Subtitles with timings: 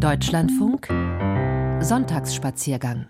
[0.00, 0.88] Deutschlandfunk.
[1.82, 3.06] Sonntagsspaziergang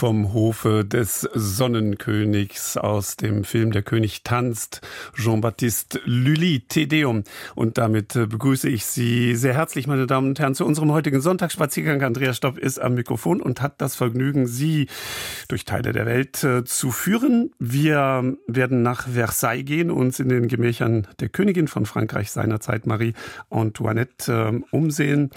[0.00, 4.80] vom Hofe des Sonnenkönigs aus dem Film Der König tanzt,
[5.14, 7.24] Jean-Baptiste Lully, Tedeum.
[7.54, 11.20] Und damit äh, begrüße ich Sie sehr herzlich, meine Damen und Herren, zu unserem heutigen
[11.20, 12.00] Sonntagsspaziergang.
[12.00, 14.86] Andreas Stopp ist am Mikrofon und hat das Vergnügen, Sie
[15.48, 17.50] durch Teile der Welt äh, zu führen.
[17.58, 23.12] Wir werden nach Versailles gehen, uns in den Gemächern der Königin von Frankreich seinerzeit, Marie
[23.50, 25.28] Antoinette, äh, umsehen,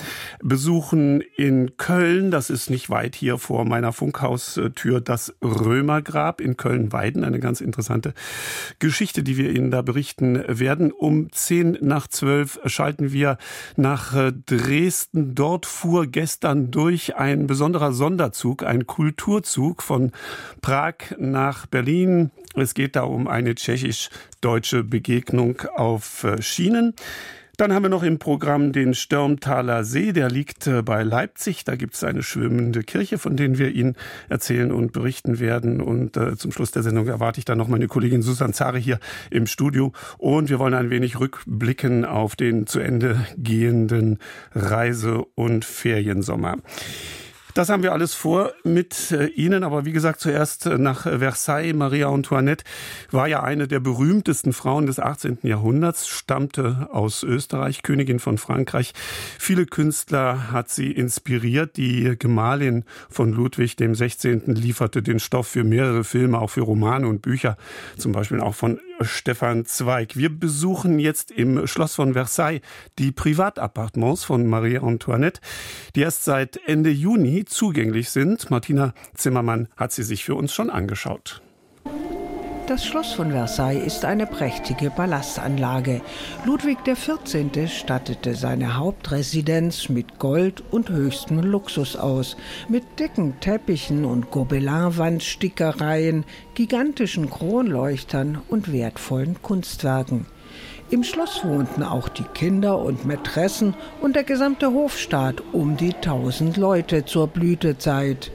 [0.42, 4.22] besuchen in Köln, das ist nicht weit hier vor meiner Funk
[4.54, 7.24] Funkhaustür das Römergrab in Köln-Weiden.
[7.24, 8.14] Eine ganz interessante
[8.80, 10.92] Geschichte, die wir Ihnen da berichten werden.
[10.92, 13.38] Um zehn nach zwölf schalten wir
[13.76, 15.36] nach äh, Dresden.
[15.36, 20.12] Dort fuhr gestern durch ein besonderer Sonderzug, ein Kulturzug von
[20.62, 22.32] Prag nach Berlin.
[22.56, 26.94] Es geht da um eine tschechisch-deutsche Begegnung auf äh, Schienen.
[27.56, 31.64] Dann haben wir noch im Programm den Stürmtaler See, der liegt äh, bei Leipzig.
[31.64, 33.96] Da gibt es eine schwimmende Kirche, von denen wir Ihnen
[34.28, 35.80] erzählen und berichten werden.
[35.80, 39.00] Und äh, zum Schluss der Sendung erwarte ich dann noch meine Kollegin Susan Zare hier
[39.30, 39.92] im Studio.
[40.18, 44.18] Und wir wollen ein wenig rückblicken auf den zu Ende gehenden
[44.56, 46.58] Reise- und Feriensommer.
[47.54, 51.76] Das haben wir alles vor mit äh, Ihnen, aber wie gesagt, zuerst äh, nach Versailles.
[51.76, 52.64] Maria Antoinette
[53.12, 55.38] war ja eine der berühmtesten Frauen des 18.
[55.44, 58.94] Jahrhunderts, stammte aus Österreich, Königin von Frankreich.
[59.38, 61.78] Viele Künstler hat sie inspiriert.
[61.78, 64.46] Die Gemahlin von Ludwig dem 16.
[64.48, 67.58] lieferte den Stoff für mehrere Filme, auch für Romane und Bücher,
[67.98, 70.16] zum Beispiel auch von Stefan Zweig.
[70.16, 72.62] Wir besuchen jetzt im Schloss von Versailles
[73.00, 75.42] die Privatappartements von Marie Antoinette,
[75.96, 78.50] die erst seit Ende Juni zugänglich sind.
[78.50, 81.42] Martina Zimmermann hat sie sich für uns schon angeschaut.
[82.68, 86.00] Das Schloss von Versailles ist eine prächtige Palastanlage.
[86.46, 87.70] Ludwig XIV.
[87.70, 92.38] stattete seine Hauptresidenz mit Gold und höchstem Luxus aus,
[92.70, 96.24] mit dicken Teppichen und Gobelin-Wandstickereien,
[96.56, 100.26] gigantischen Kronleuchtern und wertvollen Kunstwerken.
[100.90, 106.56] Im Schloss wohnten auch die Kinder und Mätressen und der gesamte Hofstaat um die tausend
[106.56, 108.32] Leute zur Blütezeit.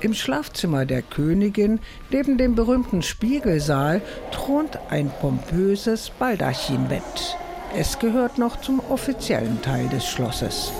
[0.00, 1.80] Im Schlafzimmer der Königin,
[2.10, 4.00] neben dem berühmten Spiegelsaal,
[4.30, 7.36] thront ein pompöses Baldachinbett.
[7.76, 10.72] Es gehört noch zum offiziellen Teil des Schlosses.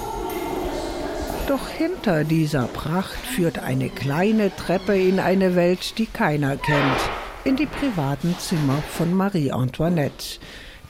[1.49, 7.01] Doch hinter dieser Pracht führt eine kleine Treppe in eine Welt, die keiner kennt,
[7.45, 10.39] in die privaten Zimmer von Marie Antoinette.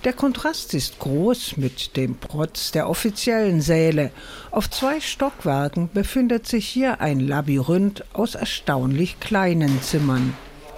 [0.05, 4.13] Der Kontrast ist groß mit dem Protz der offiziellen Säle.
[4.53, 10.35] Auf zwei Stockwerken befindet sich hier ein Labyrinth aus erstaunlich kleinen Zimmern.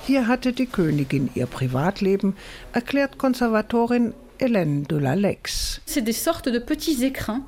[0.06, 2.34] Hier hatte die Königin ihr Privatleben,
[2.72, 5.82] erklärt Konservatorin Hélène de la Lex.
[5.87, 7.43] C'est des sortes de petits écrins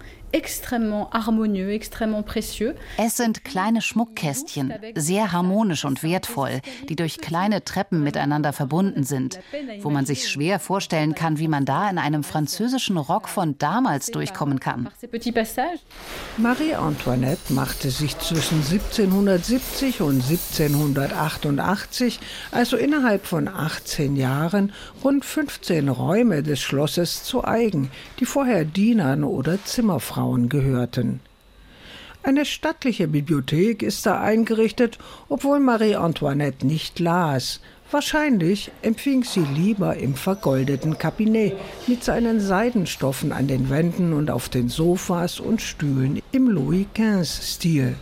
[2.97, 9.41] Es sind kleine Schmuckkästchen, sehr harmonisch und wertvoll, die durch kleine Treppen miteinander verbunden sind,
[9.83, 14.07] wo man sich schwer vorstellen kann, wie man da in einem französischen Rock von damals
[14.07, 14.89] durchkommen kann.
[16.39, 22.21] Marie Antoinette machte sich zwischen 1770 und 1788,
[22.53, 24.73] also innerhalb von 18 Jahren,
[25.05, 31.19] rund 15 Räume des Schlosses zu eigen, die vorher Dienern oder Zimmerfrauen Frauen gehörten.
[32.23, 34.97] Eine stattliche Bibliothek ist da eingerichtet,
[35.29, 37.61] obwohl Marie Antoinette nicht las.
[37.91, 41.55] Wahrscheinlich empfing sie lieber im vergoldeten Kabinett
[41.89, 47.97] mit seinen Seidenstoffen an den Wänden und auf den Sofas und Stühlen im Louis XV-Stil.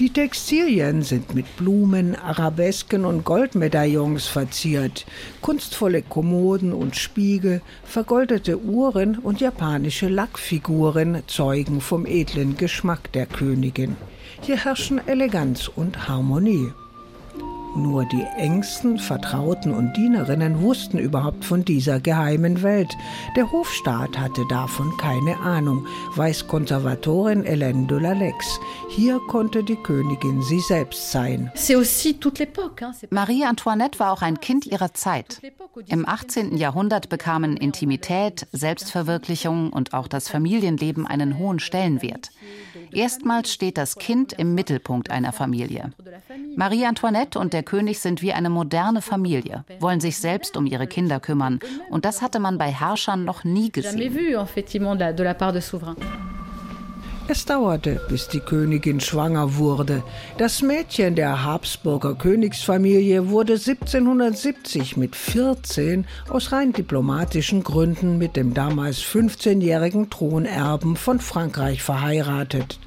[0.00, 5.06] Die Textilien sind mit Blumen, Arabesken und Goldmedaillons verziert.
[5.40, 13.96] Kunstvolle Kommoden und Spiegel, vergoldete Uhren und japanische Lackfiguren zeugen vom edlen Geschmack der Königin.
[14.40, 16.72] Hier herrschen Eleganz und Harmonie.
[17.76, 22.96] Nur die engsten Vertrauten und Dienerinnen wussten überhaupt von dieser geheimen Welt.
[23.36, 25.84] Der Hofstaat hatte davon keine Ahnung,
[26.14, 28.60] weiß Konservatorin Hélène de la Lex.
[28.90, 31.50] Hier konnte die Königin sie selbst sein.
[33.10, 35.40] Marie Antoinette war auch ein Kind ihrer Zeit.
[35.88, 36.56] Im 18.
[36.56, 42.30] Jahrhundert bekamen Intimität, Selbstverwirklichung und auch das Familienleben einen hohen Stellenwert.
[42.92, 45.92] Erstmals steht das Kind im Mittelpunkt einer Familie.
[46.56, 50.86] Marie Antoinette und der König sind wie eine moderne Familie, wollen sich selbst um ihre
[50.86, 51.60] Kinder kümmern.
[51.90, 54.00] Und das hatte man bei Herrschern noch nie gesehen.
[57.26, 60.02] Es dauerte, bis die Königin schwanger wurde.
[60.36, 68.52] Das Mädchen der Habsburger Königsfamilie wurde 1770 mit 14 aus rein diplomatischen Gründen mit dem
[68.52, 72.78] damals 15-jährigen Thronerben von Frankreich verheiratet.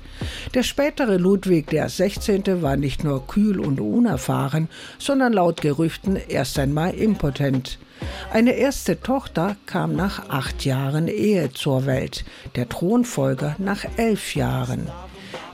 [0.53, 2.61] Der spätere Ludwig der 16.
[2.61, 7.79] war nicht nur kühl und unerfahren, sondern laut Gerüchten erst einmal impotent.
[8.31, 12.25] Eine erste Tochter kam nach acht Jahren Ehe zur Welt,
[12.55, 14.89] der Thronfolger nach elf Jahren.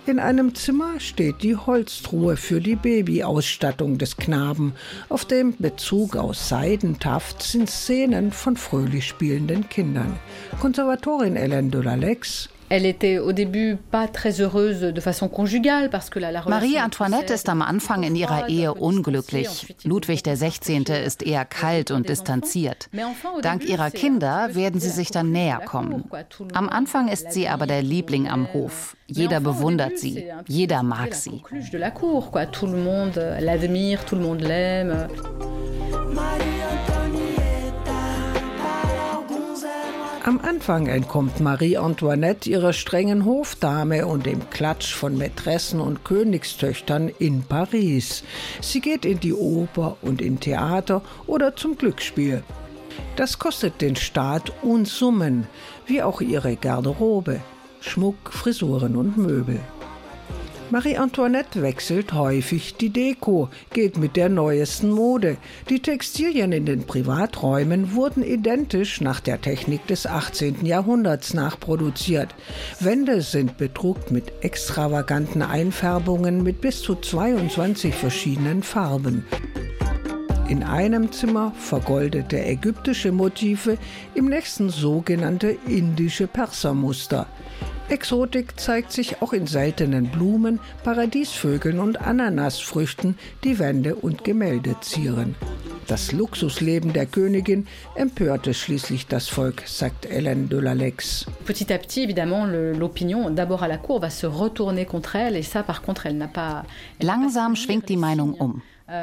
[0.06, 4.74] In einem Zimmer steht die Holztruhe für die Babyausstattung des Knaben.
[5.08, 10.20] Auf dem Bezug aus Seidentaft sind Szenen von fröhlich spielenden Kindern.
[10.60, 12.50] Konservatorin Hélène de la Lex
[16.48, 19.76] Marie Antoinette ist am Anfang in ihrer Ehe unglücklich.
[19.84, 20.84] Ludwig XVI.
[21.06, 22.90] ist eher kalt und distanziert.
[23.44, 26.10] Dank ihrer Kinder werden sie sich dann näher kommen.
[26.54, 28.98] Am Anfang ist sie aber der Liebling am Hof.
[29.06, 31.44] Jeder bewundert sie, jeder mag sie.
[40.26, 47.10] Am Anfang entkommt Marie Antoinette ihrer strengen Hofdame und dem Klatsch von Mätressen und Königstöchtern
[47.20, 48.24] in Paris.
[48.62, 52.42] Sie geht in die Oper und in Theater oder zum Glücksspiel.
[53.18, 55.46] Das kostet den Staat Unsummen,
[55.88, 57.42] wie auch ihre Garderobe,
[57.82, 59.60] Schmuck, Frisuren und Möbel.
[60.74, 65.38] Marie Antoinette wechselt häufig die Deko, geht mit der neuesten Mode.
[65.70, 70.66] Die Textilien in den Privaträumen wurden identisch nach der Technik des 18.
[70.66, 72.34] Jahrhunderts nachproduziert.
[72.80, 79.28] Wände sind bedruckt mit extravaganten Einfärbungen mit bis zu 22 verschiedenen Farben.
[80.50, 83.78] In einem Zimmer vergoldete ägyptische Motive,
[84.16, 87.28] im nächsten sogenannte indische Persermuster.
[87.94, 95.36] Exotik zeigt sich auch in seltenen Blumen, Paradiesvögeln und Ananasfrüchten, die Wände und Gemälde zieren.
[95.86, 101.28] Das Luxusleben der Königin empörte schließlich das Volk, sagt Hélène de la Lex.
[101.46, 105.44] Petit à petit, évidemment, l'opinion d'abord à la cour va se retourner contre elle et
[105.44, 106.66] ça, par contre, elle n'a pas.
[107.00, 108.60] Langsam schwingt die Meinung um.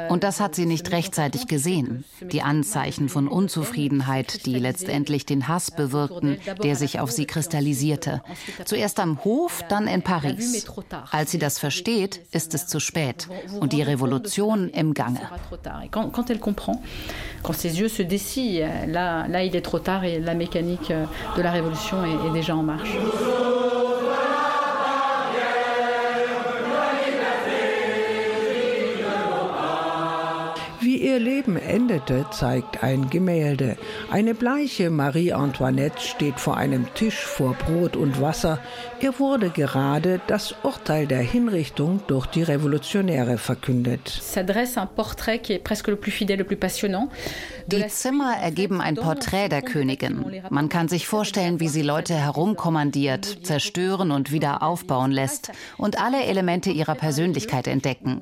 [0.09, 2.03] Und das hat sie nicht rechtzeitig gesehen.
[2.21, 8.21] Die Anzeichen von Unzufriedenheit, die letztendlich den Hass bewirkten, der sich auf sie kristallisierte.
[8.65, 10.65] Zuerst am Hof, dann in Paris.
[11.11, 13.27] Als sie das versteht, ist es zu spät
[13.59, 15.21] und die Revolution im Gange.
[17.43, 20.93] Quand ses yeux se dessillent, là, là il est trop tard et la mécanique
[21.35, 22.91] de la révolution est, est déjà en marche.
[31.01, 33.75] Wie ihr Leben endete, zeigt ein Gemälde.
[34.11, 38.59] Eine bleiche Marie Antoinette steht vor einem Tisch vor Brot und Wasser.
[38.99, 44.21] Ihr wurde gerade das Urteil der Hinrichtung durch die Revolutionäre verkündet.
[47.65, 50.43] Die Zimmer ergeben ein Porträt der Königin.
[50.51, 56.25] Man kann sich vorstellen, wie sie Leute herumkommandiert, zerstören und wieder aufbauen lässt und alle
[56.25, 58.21] Elemente ihrer Persönlichkeit entdecken.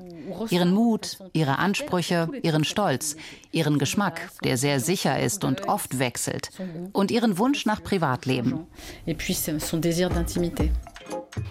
[0.49, 3.15] Ihren Mut, ihre Ansprüche, ihren Stolz,
[3.51, 6.51] ihren Geschmack, der sehr sicher ist und oft wechselt,
[6.93, 8.67] und ihren Wunsch nach Privatleben.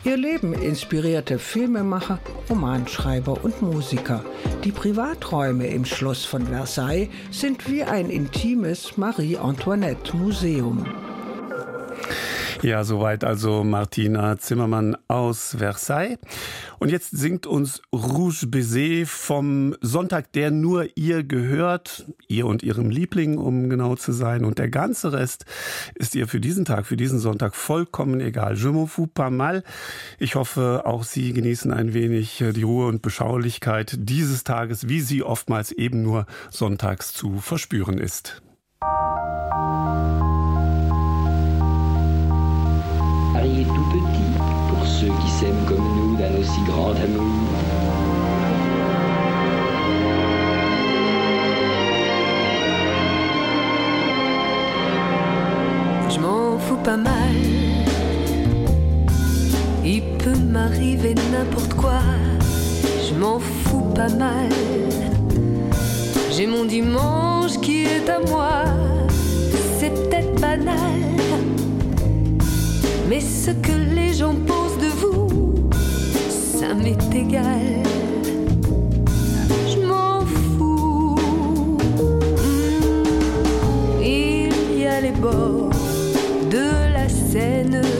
[0.04, 2.18] Ihr Leben inspirierte Filmemacher,
[2.50, 4.24] Romanschreiber und Musiker.
[4.64, 10.84] Die Privaträume im Schloss von Versailles sind wie ein intimes Marie-Antoinette-Museum.
[12.62, 16.18] Ja, soweit also Martina Zimmermann aus Versailles.
[16.80, 22.90] Und jetzt singt uns Rouge Baiser vom Sonntag, der nur ihr gehört, ihr und ihrem
[22.90, 24.44] Liebling, um genau zu sein.
[24.44, 25.44] Und der ganze Rest
[25.94, 28.56] ist ihr für diesen Tag, für diesen Sonntag vollkommen egal.
[28.56, 29.62] Je m'en fous pas mal.
[30.18, 35.00] Ich hoffe, auch Sie genießen ein wenig äh, die Ruhe und Beschaulichkeit dieses Tages, wie
[35.00, 38.42] sie oftmals eben nur sonntags zu verspüren ist.
[38.80, 40.37] Paris
[43.46, 44.32] est tout petit
[44.68, 47.48] pour ceux qui s'aiment comme nous d'un aussi grand amour.
[56.10, 57.36] Je m'en fous pas mal.
[59.84, 62.00] Il peut m'arriver n'importe quoi.
[63.08, 64.48] Je m'en fous pas mal.
[66.30, 68.64] J'ai mon dimanche qui est à moi.
[69.78, 71.27] C'est peut-être banal
[73.08, 75.70] mais ce que les gens pensent de vous,
[76.30, 77.82] ça m'est égal.
[79.66, 81.16] Je m'en fous.
[82.36, 84.02] Mmh.
[84.02, 85.70] Il y a les bords
[86.50, 87.97] de la Seine.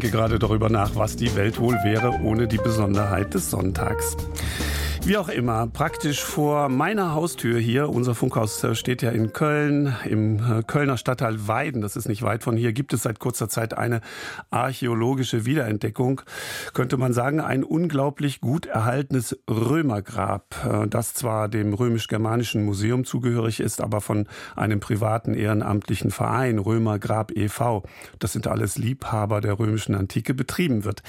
[0.00, 4.14] Denke gerade darüber nach, was die Welt wohl wäre ohne die Besonderheit des Sonntags.
[5.06, 10.38] Wie auch immer, praktisch vor meiner Haustür hier, unser Funkhaus steht ja in Köln, im
[10.40, 13.78] äh, Kölner Stadtteil Weiden, das ist nicht weit von hier, gibt es seit kurzer Zeit
[13.78, 14.00] eine
[14.50, 16.22] archäologische Wiederentdeckung.
[16.74, 23.60] Könnte man sagen, ein unglaublich gut erhaltenes Römergrab, äh, das zwar dem römisch-germanischen Museum zugehörig
[23.60, 27.84] ist, aber von einem privaten ehrenamtlichen Verein, Römergrab e.V.,
[28.18, 31.04] das sind alles Liebhaber der römischen Antike, betrieben wird.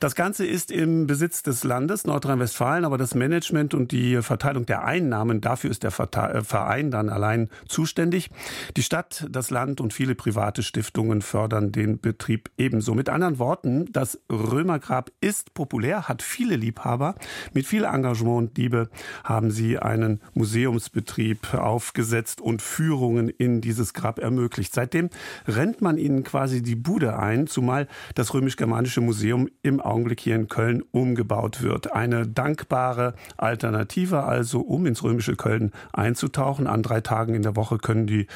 [0.00, 4.66] Das Ganze ist im Besitz des Landes Nordrhein-Westfalen, aber das Management Management und die Verteilung
[4.66, 8.30] der Einnahmen, dafür ist der äh, Verein dann allein zuständig.
[8.76, 12.94] Die Stadt, das Land und viele private Stiftungen fördern den Betrieb ebenso.
[12.94, 17.14] Mit anderen Worten, das Römergrab ist populär, hat viele Liebhaber.
[17.52, 18.88] Mit viel Engagement und Liebe
[19.22, 24.74] haben sie einen Museumsbetrieb aufgesetzt und Führungen in dieses Grab ermöglicht.
[24.74, 25.10] Seitdem
[25.46, 30.48] rennt man ihnen quasi die Bude ein, zumal das römisch-germanische Museum im Augenblick hier in
[30.48, 31.92] Köln umgebaut wird.
[31.92, 36.66] Eine dankbare Alternative also, um ins römische Köln einzutauchen.
[36.66, 38.26] An drei Tagen in der Woche können die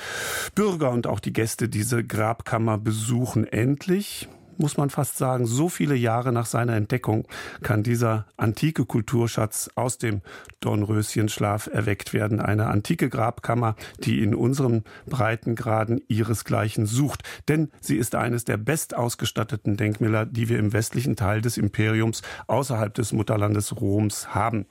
[0.54, 3.46] Bürger und auch die Gäste diese Grabkammer besuchen.
[3.46, 4.28] Endlich
[4.62, 7.26] muss man fast sagen, so viele Jahre nach seiner Entdeckung
[7.62, 10.23] kann dieser antike Kulturschatz aus dem
[10.61, 12.40] Dornröschenschlaf erweckt werden.
[12.40, 17.23] Eine antike Grabkammer, die in unseren Breitengraden ihresgleichen sucht.
[17.49, 22.95] Denn sie ist eines der bestausgestatteten Denkmäler, die wir im westlichen Teil des Imperiums außerhalb
[22.95, 24.66] des Mutterlandes Roms haben.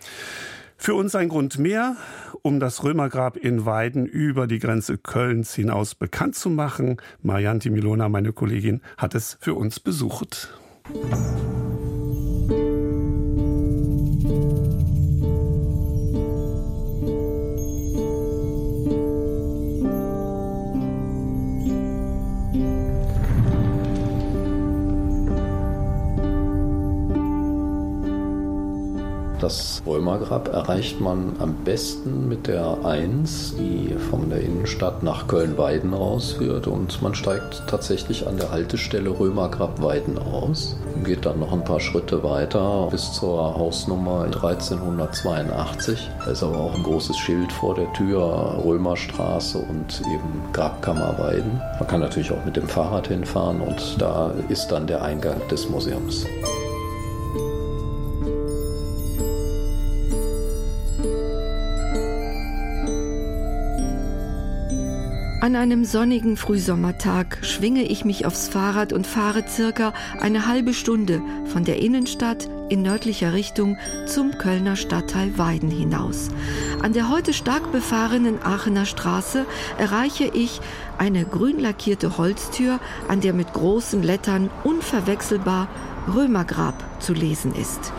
[0.84, 1.96] Für uns ein Grund mehr,
[2.42, 6.98] um das Römergrab in Weiden über die Grenze Kölns hinaus bekannt zu machen.
[7.22, 10.52] Marianti Milona, meine Kollegin, hat es für uns besucht.
[29.42, 35.96] Das Römergrab erreicht man am besten mit der 1, die von der Innenstadt nach Köln-Weiden
[35.96, 36.68] rausführt.
[36.68, 40.76] Und man steigt tatsächlich an der Haltestelle Römergrab-Weiden aus.
[41.04, 46.12] Geht dann noch ein paar Schritte weiter bis zur Hausnummer 1382.
[46.24, 51.60] Da ist aber auch ein großes Schild vor der Tür, Römerstraße und eben Grabkammer Weiden.
[51.80, 55.68] Man kann natürlich auch mit dem Fahrrad hinfahren und da ist dann der Eingang des
[55.68, 56.28] Museums.
[65.42, 71.20] An einem sonnigen Frühsommertag schwinge ich mich aufs Fahrrad und fahre circa eine halbe Stunde
[71.52, 73.76] von der Innenstadt in nördlicher Richtung
[74.06, 76.30] zum Kölner Stadtteil Weiden hinaus.
[76.84, 79.48] An der heute stark befahrenen Aachener Straße
[79.80, 80.62] erreiche ich
[81.00, 85.70] eine grün lackierte Holztür, an der mit großen Lettern unverwechselbar
[86.14, 87.92] Römergrab zu lesen ist.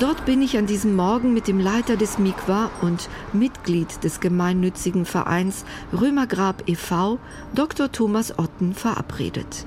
[0.00, 5.04] Dort bin ich an diesem Morgen mit dem Leiter des Mikwa und Mitglied des gemeinnützigen
[5.04, 7.18] Vereins Römergrab e.V.,
[7.52, 7.90] Dr.
[7.90, 9.66] Thomas Otten, verabredet.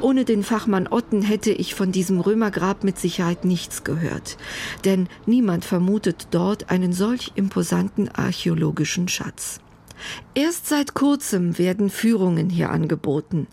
[0.00, 4.36] Ohne den Fachmann Otten hätte ich von diesem Römergrab mit Sicherheit nichts gehört,
[4.84, 9.58] denn niemand vermutet dort einen solch imposanten archäologischen Schatz.
[10.34, 13.48] Erst seit kurzem werden Führungen hier angeboten.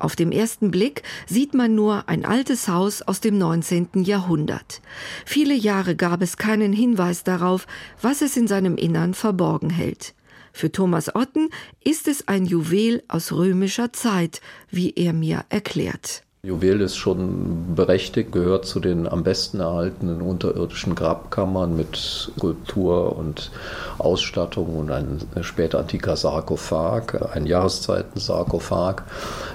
[0.00, 4.02] Auf dem ersten Blick sieht man nur ein altes Haus aus dem 19.
[4.02, 4.80] Jahrhundert.
[5.26, 7.66] Viele Jahre gab es keinen Hinweis darauf,
[8.00, 10.14] was es in seinem Innern verborgen hält.
[10.52, 11.50] Für Thomas Otten
[11.84, 16.22] ist es ein Juwel aus römischer Zeit, wie er mir erklärt.
[16.42, 23.50] Juwel ist schon berechtigt, gehört zu den am besten erhaltenen unterirdischen Grabkammern mit Skulptur und
[23.98, 29.02] Ausstattung und ein spätantiker Sarkophag, ein Jahreszeiten-Sarkophag,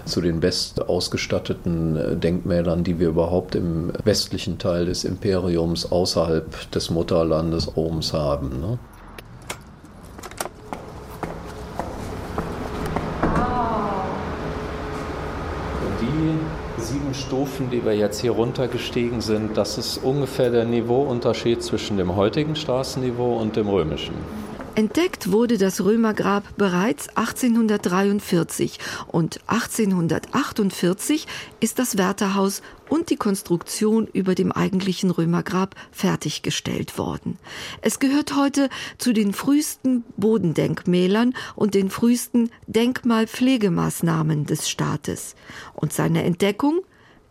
[0.06, 6.92] zu den best ausgestatteten Denkmälern, die wir überhaupt im westlichen Teil des Imperiums außerhalb des
[6.92, 8.62] Mutterlandes Roms haben.
[8.62, 8.78] Ne?
[17.28, 22.56] Stufen, die wir jetzt hier runtergestiegen sind, das ist ungefähr der Niveauunterschied zwischen dem heutigen
[22.56, 24.14] Straßenniveau und dem römischen.
[24.76, 31.26] Entdeckt wurde das Römergrab bereits 1843 und 1848
[31.62, 37.40] ist das Wärterhaus und die Konstruktion über dem eigentlichen Römergrab fertiggestellt worden.
[37.82, 45.36] Es gehört heute zu den frühesten Bodendenkmälern und den frühesten Denkmalpflegemaßnahmen des Staates.
[45.74, 46.82] Und seine Entdeckung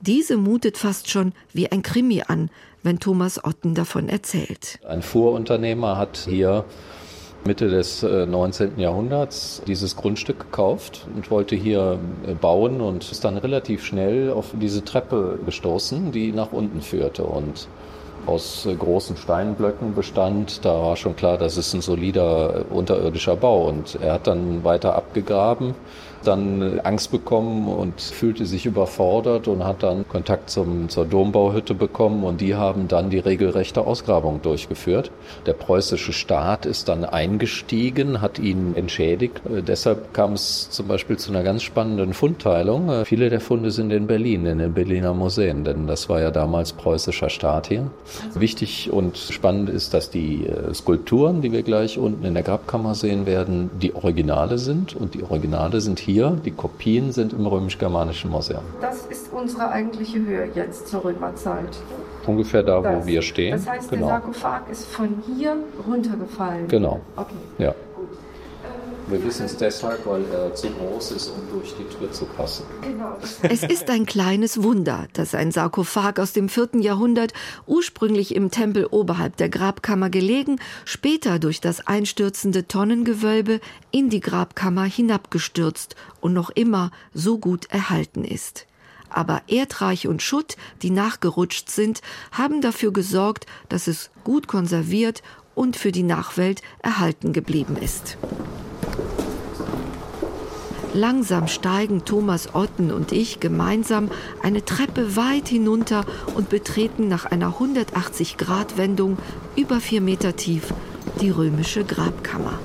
[0.06, 2.50] diese mutet fast schon wie ein Krimi an,
[2.82, 4.78] wenn Thomas Otten davon erzählt.
[4.86, 6.64] Ein Fuhrunternehmer hat hier
[7.46, 8.78] Mitte des 19.
[8.78, 14.30] Äh, Jahrhunderts dieses Grundstück gekauft und wollte hier äh, bauen und ist dann relativ schnell
[14.30, 17.24] auf diese Treppe gestoßen, die nach unten führte.
[17.24, 17.68] Und
[18.26, 20.64] aus äh, großen Steinblöcken bestand.
[20.64, 23.68] Da war schon klar, das ist ein solider unterirdischer Bau.
[23.68, 25.74] Und er hat dann weiter abgegraben
[26.24, 32.24] dann Angst bekommen und fühlte sich überfordert und hat dann Kontakt zum, zur Dombauhütte bekommen
[32.24, 35.10] und die haben dann die regelrechte Ausgrabung durchgeführt.
[35.46, 39.40] Der preußische Staat ist dann eingestiegen, hat ihn entschädigt.
[39.46, 42.88] Äh, deshalb kam es zum Beispiel zu einer ganz spannenden Fundteilung.
[42.88, 46.30] Äh, viele der Funde sind in Berlin, in den Berliner Museen, denn das war ja
[46.30, 47.90] damals preußischer Staat hier.
[48.34, 52.94] Wichtig und spannend ist, dass die äh, Skulpturen, die wir gleich unten in der Grabkammer
[52.94, 56.38] sehen werden, die Originale sind und die Originale sind hier hier.
[56.44, 58.62] Die Kopien sind im Römisch-Germanischen Museum.
[58.80, 61.76] Das ist unsere eigentliche Höhe jetzt zur Römerzeit.
[62.26, 63.02] Ungefähr da, das.
[63.02, 63.52] wo wir stehen.
[63.52, 64.06] Das heißt, genau.
[64.06, 66.68] der Sarkophag ist von hier runtergefallen.
[66.68, 67.00] Genau.
[67.16, 67.34] Okay.
[67.58, 67.74] Ja.
[69.06, 72.64] Wir wissen es deshalb, weil er zu groß ist, um durch die Tür zu passen.
[72.82, 73.18] Genau.
[73.42, 77.32] Es ist ein kleines Wunder, dass ein Sarkophag aus dem vierten Jahrhundert,
[77.66, 84.84] ursprünglich im Tempel oberhalb der Grabkammer gelegen, später durch das einstürzende Tonnengewölbe in die Grabkammer
[84.84, 88.66] hinabgestürzt und noch immer so gut erhalten ist.
[89.10, 92.00] Aber Erdreich und Schutt, die nachgerutscht sind,
[92.32, 95.22] haben dafür gesorgt, dass es gut konserviert
[95.54, 98.16] und für die Nachwelt erhalten geblieben ist.
[100.94, 104.10] Langsam steigen Thomas Otten und ich gemeinsam
[104.44, 106.04] eine Treppe weit hinunter
[106.36, 109.18] und betreten nach einer 180-Grad-Wendung
[109.56, 110.72] über vier Meter tief
[111.20, 112.60] die römische Grabkammer.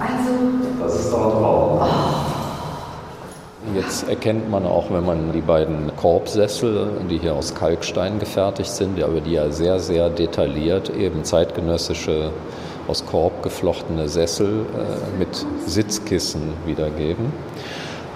[0.00, 0.30] Also,
[0.80, 1.97] das ist doch Traum.
[3.78, 9.00] Jetzt erkennt man auch, wenn man die beiden Korbsessel, die hier aus Kalkstein gefertigt sind,
[9.00, 12.32] aber die ja sehr, sehr detailliert eben zeitgenössische
[12.88, 17.32] aus Korb geflochtene Sessel äh, mit Sitzkissen wiedergeben.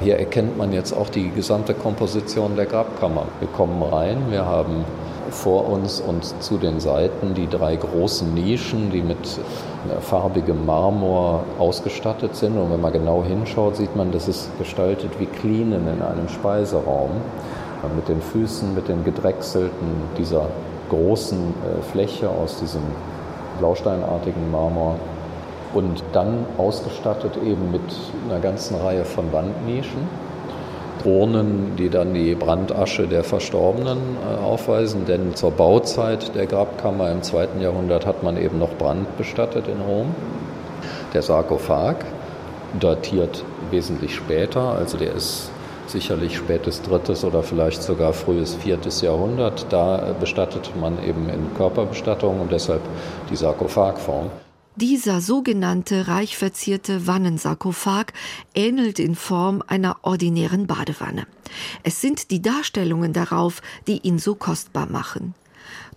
[0.00, 3.26] Hier erkennt man jetzt auch die gesamte Komposition der Grabkammer.
[3.38, 4.84] Wir kommen rein, wir haben
[5.32, 11.44] vor uns und zu den Seiten die drei großen Nischen, die mit äh, farbigem Marmor
[11.58, 12.56] ausgestattet sind.
[12.56, 17.10] Und wenn man genau hinschaut, sieht man, das ist gestaltet wie Klinen in einem Speiseraum.
[17.96, 20.46] Mit den Füßen, mit den gedrechselten dieser
[20.88, 22.82] großen äh, Fläche aus diesem
[23.58, 24.96] blausteinartigen Marmor.
[25.74, 27.80] Und dann ausgestattet eben mit
[28.28, 30.06] einer ganzen Reihe von Wandnischen
[31.04, 35.04] Urnen, die dann die Brandasche der Verstorbenen äh, aufweisen.
[35.06, 39.80] Denn zur Bauzeit der Grabkammer im zweiten Jahrhundert hat man eben noch Brand bestattet in
[39.80, 40.14] Rom.
[41.14, 41.96] Der Sarkophag
[42.80, 45.50] datiert wesentlich später, also der ist
[45.86, 49.66] sicherlich spätes drittes oder vielleicht sogar frühes viertes Jahrhundert.
[49.70, 52.80] Da bestattet man eben in Körperbestattung und deshalb
[53.30, 54.30] die Sarkophagform.
[54.76, 58.06] Dieser sogenannte reich verzierte Wannensarkophag
[58.54, 61.26] ähnelt in Form einer ordinären Badewanne.
[61.82, 65.34] Es sind die Darstellungen darauf, die ihn so kostbar machen.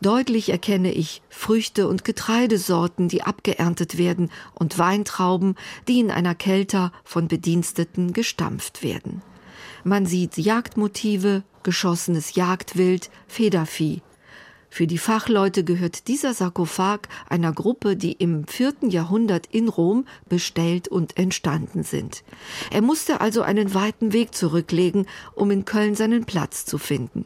[0.02, 5.56] Deutlich erkenne ich Früchte und Getreidesorten, die abgeerntet werden, und Weintrauben,
[5.88, 9.22] die in einer Kelter von Bediensteten gestampft werden.
[9.86, 14.02] Man sieht Jagdmotive, geschossenes Jagdwild, Federvieh,
[14.76, 20.90] für die Fachleute gehört dieser Sarkophag einer Gruppe, die im vierten Jahrhundert in Rom bestellt
[20.90, 22.26] und entstanden sind.
[22.72, 27.26] Er musste also einen weiten Weg zurücklegen, um in Köln seinen Platz zu finden.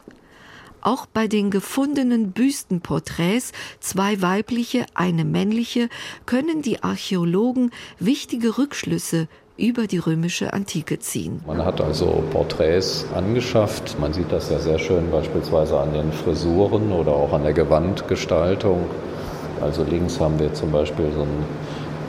[0.82, 5.90] Auch bei den gefundenen Büstenporträts, zwei weibliche, eine männliche,
[6.28, 9.28] können die Archäologen wichtige Rückschlüsse
[9.60, 11.42] über die römische Antike ziehen.
[11.46, 14.00] Man hat also Porträts angeschafft.
[14.00, 18.86] Man sieht das ja sehr schön beispielsweise an den Frisuren oder auch an der Gewandgestaltung.
[19.62, 21.46] Also links haben wir zum Beispiel so ein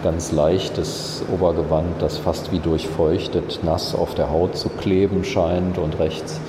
[0.04, 5.76] ganz leichtes Obergewand, das fast wie durchfeuchtet nass auf der Haut zu kleben scheint.
[5.76, 6.40] Und rechts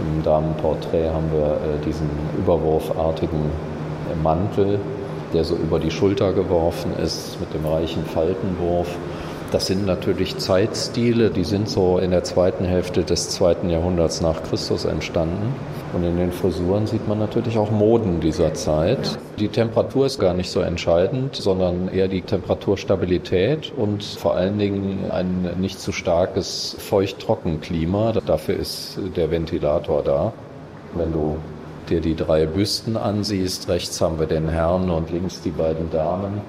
[0.00, 3.50] im Damenporträt haben wir äh, diesen überwurfartigen
[4.22, 4.80] Mantel,
[5.32, 8.88] der so über die Schulter geworfen ist mit dem reichen Faltenwurf.
[9.52, 14.42] Das sind natürlich Zeitstile, die sind so in der zweiten Hälfte des zweiten Jahrhunderts nach
[14.42, 15.54] Christus entstanden.
[15.92, 19.18] Und in den Frisuren sieht man natürlich auch Moden dieser Zeit.
[19.38, 25.10] Die Temperatur ist gar nicht so entscheidend, sondern eher die Temperaturstabilität und vor allen Dingen
[25.12, 28.14] ein nicht zu starkes Feucht-Trocken-Klima.
[28.26, 30.32] Dafür ist der Ventilator da.
[30.94, 31.36] Wenn du
[31.88, 36.40] dir die drei Büsten ansiehst, rechts haben wir den Herrn und links die beiden Damen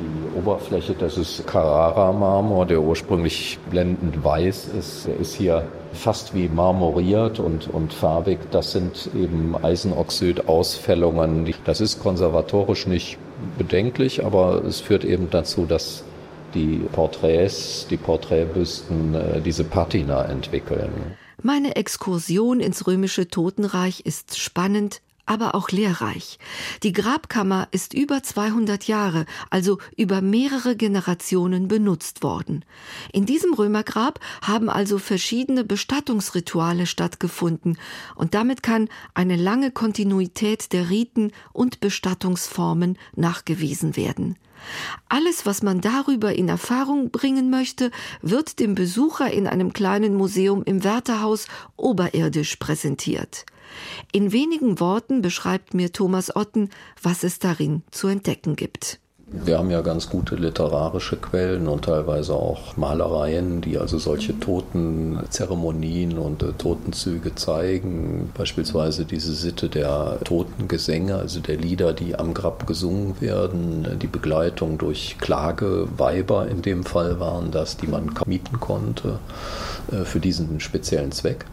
[0.00, 5.06] die Oberfläche, das ist Carrara-Marmor, der ursprünglich blendend weiß ist.
[5.06, 8.38] Der ist hier fast wie marmoriert und, und farbig.
[8.50, 11.54] Das sind eben Eisenoxid-Ausfällungen.
[11.64, 13.18] Das ist konservatorisch nicht
[13.58, 16.04] bedenklich, aber es führt eben dazu, dass
[16.54, 21.16] die Porträts, die Porträtbüsten, äh, diese Patina entwickeln.
[21.42, 26.38] Meine Exkursion ins römische Totenreich ist spannend, aber auch lehrreich.
[26.82, 32.64] Die Grabkammer ist über 200 Jahre, also über mehrere Generationen benutzt worden.
[33.12, 37.78] In diesem Römergrab haben also verschiedene Bestattungsrituale stattgefunden
[38.14, 44.36] und damit kann eine lange Kontinuität der Riten und Bestattungsformen nachgewiesen werden.
[45.08, 47.90] Alles, was man darüber in Erfahrung bringen möchte,
[48.22, 53.44] wird dem Besucher in einem kleinen Museum im Wärterhaus oberirdisch präsentiert.
[54.12, 56.70] In wenigen Worten beschreibt mir Thomas Otten,
[57.02, 59.00] was es darin zu entdecken gibt.
[59.26, 66.18] Wir haben ja ganz gute literarische Quellen und teilweise auch Malereien, die also solche Totenzeremonien
[66.18, 68.30] und äh, Totenzüge zeigen.
[68.36, 73.98] Beispielsweise diese Sitte der Totengesänge, also der Lieder, die am Grab gesungen werden.
[74.00, 79.18] Die Begleitung durch Klageweiber in dem Fall waren das, die man mieten konnte
[79.90, 81.46] äh, für diesen speziellen Zweck.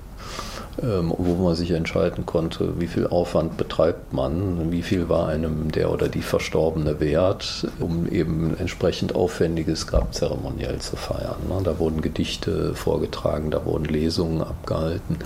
[0.81, 5.71] Ähm, wo man sich entscheiden konnte, wie viel Aufwand betreibt man, wie viel war einem
[5.71, 11.35] der oder die Verstorbene wert, um eben entsprechend aufwendiges Grabzeremoniell zu feiern.
[11.49, 11.61] Ne?
[11.63, 15.17] Da wurden Gedichte vorgetragen, da wurden Lesungen abgehalten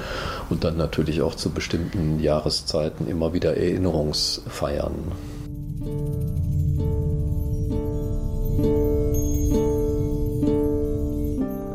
[0.50, 5.12] und dann natürlich auch zu bestimmten Jahreszeiten immer wieder Erinnerungsfeiern.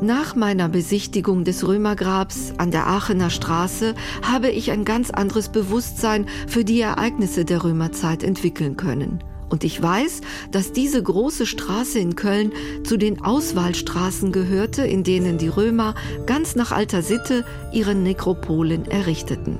[0.02, 6.24] Nach meiner Besichtigung des Römergrabs an der Aachener Straße habe ich ein ganz anderes Bewusstsein
[6.46, 9.22] für die Ereignisse der Römerzeit entwickeln können.
[9.50, 15.36] Und ich weiß, dass diese große Straße in Köln zu den Auswahlstraßen gehörte, in denen
[15.36, 19.58] die Römer ganz nach alter Sitte ihre Nekropolen errichteten.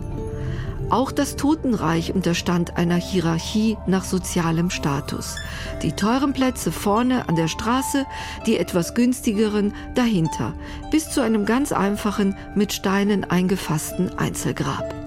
[0.91, 5.37] Auch das Totenreich unterstand einer Hierarchie nach sozialem Status.
[5.83, 8.07] Die teuren Plätze vorne an der Straße,
[8.45, 10.53] die etwas günstigeren dahinter,
[10.91, 15.00] bis zu einem ganz einfachen, mit Steinen eingefassten Einzelgrab.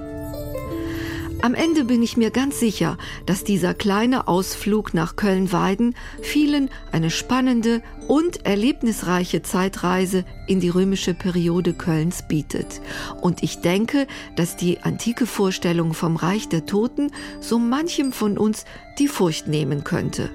[1.43, 7.10] Am Ende bin ich mir ganz sicher, dass dieser kleine Ausflug nach Köln-Weiden vielen eine
[7.10, 12.79] spannende und erlebnisreiche Zeitreise in die römische Periode Kölns bietet.
[13.19, 18.63] Und ich denke, dass die antike Vorstellung vom Reich der Toten so manchem von uns
[18.97, 20.29] die Furcht nehmen könnte.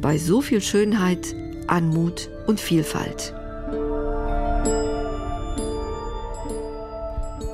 [0.00, 1.36] Bei so viel Schönheit,
[1.66, 3.34] Anmut und Vielfalt.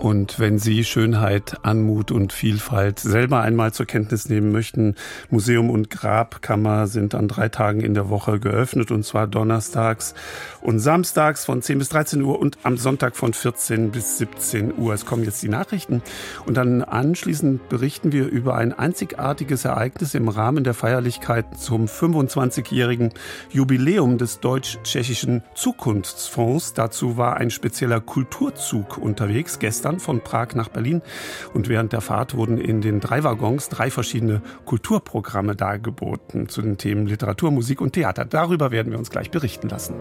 [0.02, 4.96] Und wenn Sie Schönheit, Anmut und Vielfalt selber einmal zur Kenntnis nehmen möchten,
[5.30, 10.14] Museum und Grabkammer sind an drei Tagen in der Woche geöffnet, und zwar donnerstags
[10.60, 14.92] und samstags von 10 bis 13 Uhr und am Sonntag von 14 bis 17 Uhr.
[14.92, 16.02] Es kommen jetzt die Nachrichten
[16.46, 23.12] und dann anschließend berichten wir über ein einzigartiges Ereignis im Rahmen der Feierlichkeiten zum 25-jährigen
[23.50, 26.74] Jubiläum des deutsch-tschechischen Zukunftsfonds.
[26.74, 31.02] Dazu war ein spezieller Kulturzug unterwegs gestern dann von Prag nach Berlin.
[31.54, 36.78] Und während der Fahrt wurden in den drei Waggons drei verschiedene Kulturprogramme dargeboten zu den
[36.78, 38.24] Themen Literatur, Musik und Theater.
[38.24, 39.94] Darüber werden wir uns gleich berichten lassen.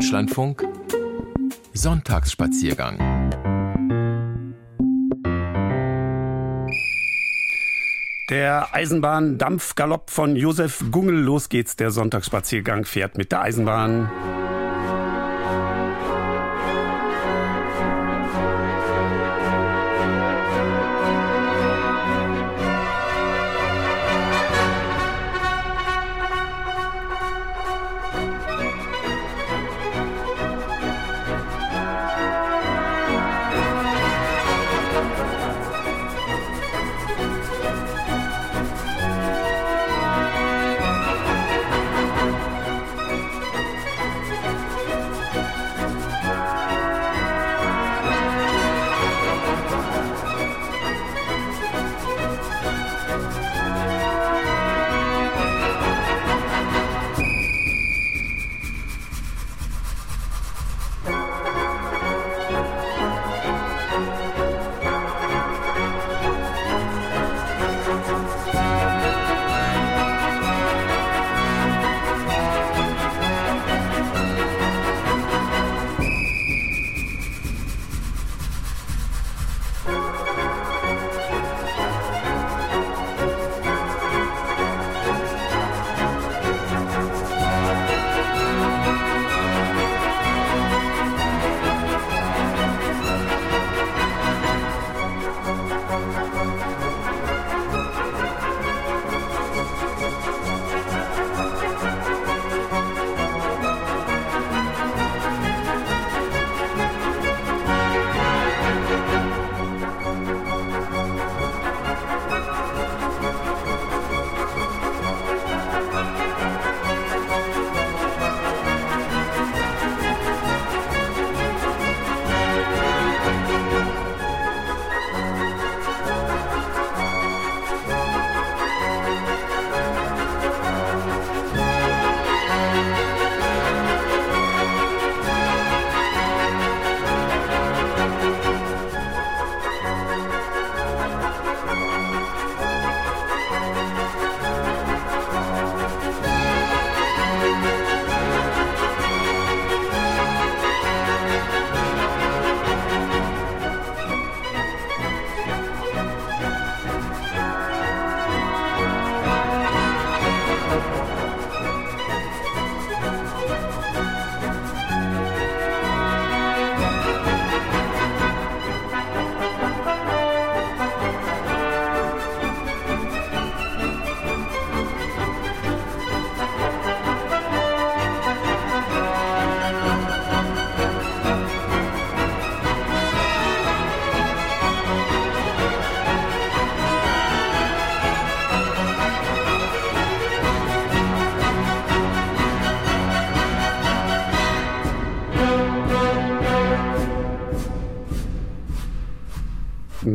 [0.00, 0.66] Deutschlandfunk
[1.74, 2.96] Sonntagsspaziergang
[8.30, 11.16] Der Eisenbahn-Dampfgalopp von Josef Gungel.
[11.16, 11.76] Los geht's.
[11.76, 14.39] Der Sonntagsspaziergang fährt mit der Eisenbahn.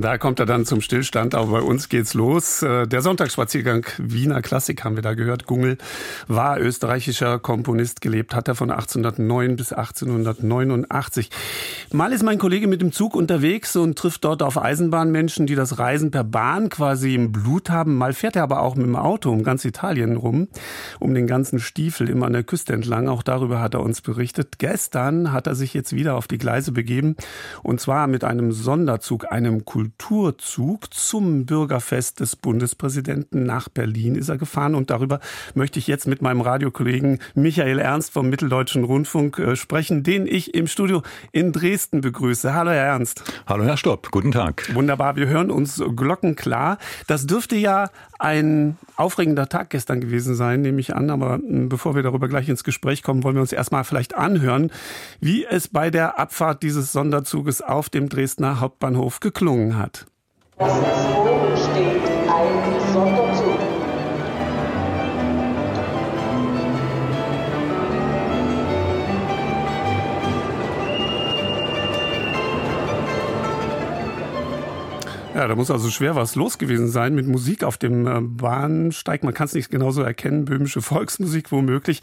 [0.05, 2.61] Da kommt er dann zum Stillstand, aber bei uns geht's los.
[2.61, 5.47] Äh, der Sonntagsspaziergang Wiener Klassik haben wir da gehört.
[5.47, 5.79] Gungel
[6.27, 11.31] war österreichischer Komponist, gelebt hat er von 1809 bis 1889.
[11.95, 15.79] Mal ist mein Kollege mit dem Zug unterwegs und trifft dort auf Eisenbahnmenschen, die das
[15.79, 17.95] Reisen per Bahn quasi im Blut haben.
[17.95, 20.49] Mal fährt er aber auch mit dem Auto um ganz Italien rum,
[20.99, 23.07] um den ganzen Stiefel immer an der Küste entlang.
[23.07, 24.59] Auch darüber hat er uns berichtet.
[24.59, 27.15] Gestern hat er sich jetzt wieder auf die Gleise begeben
[27.63, 29.85] und zwar mit einem Sonderzug, einem Kultur
[30.25, 34.73] Kulturzug zum Bürgerfest des Bundespräsidenten nach Berlin ist er gefahren.
[34.73, 35.19] Und darüber
[35.53, 40.53] möchte ich jetzt mit meinem Radiokollegen Michael Ernst vom Mitteldeutschen Rundfunk äh, sprechen, den ich
[40.53, 42.53] im Studio in Dresden begrüße.
[42.53, 43.23] Hallo, Herr Ernst.
[43.47, 44.11] Hallo, Herr Stopp.
[44.11, 44.73] Guten Tag.
[44.73, 45.15] Wunderbar.
[45.15, 46.77] Wir hören uns glockenklar.
[47.07, 51.09] Das dürfte ja ein aufregender Tag gestern gewesen sein, nehme ich an.
[51.09, 54.71] Aber hm, bevor wir darüber gleich ins Gespräch kommen, wollen wir uns erstmal vielleicht anhören,
[55.19, 60.05] wie es bei der Abfahrt dieses Sonderzuges auf dem Dresdner Hauptbahnhof geklungen hat.
[60.57, 60.71] Das
[61.65, 63.24] steht ein Sonderzug.
[75.35, 79.25] Ja, da muss also schwer was los gewesen sein mit Musik auf dem äh, Bahnsteig.
[79.25, 82.01] Man kann es nicht genauso erkennen, böhmische Volksmusik womöglich.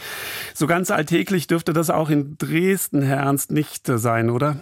[0.53, 4.57] So ganz alltäglich dürfte das auch in Dresden, Herr Ernst, nicht sein, oder?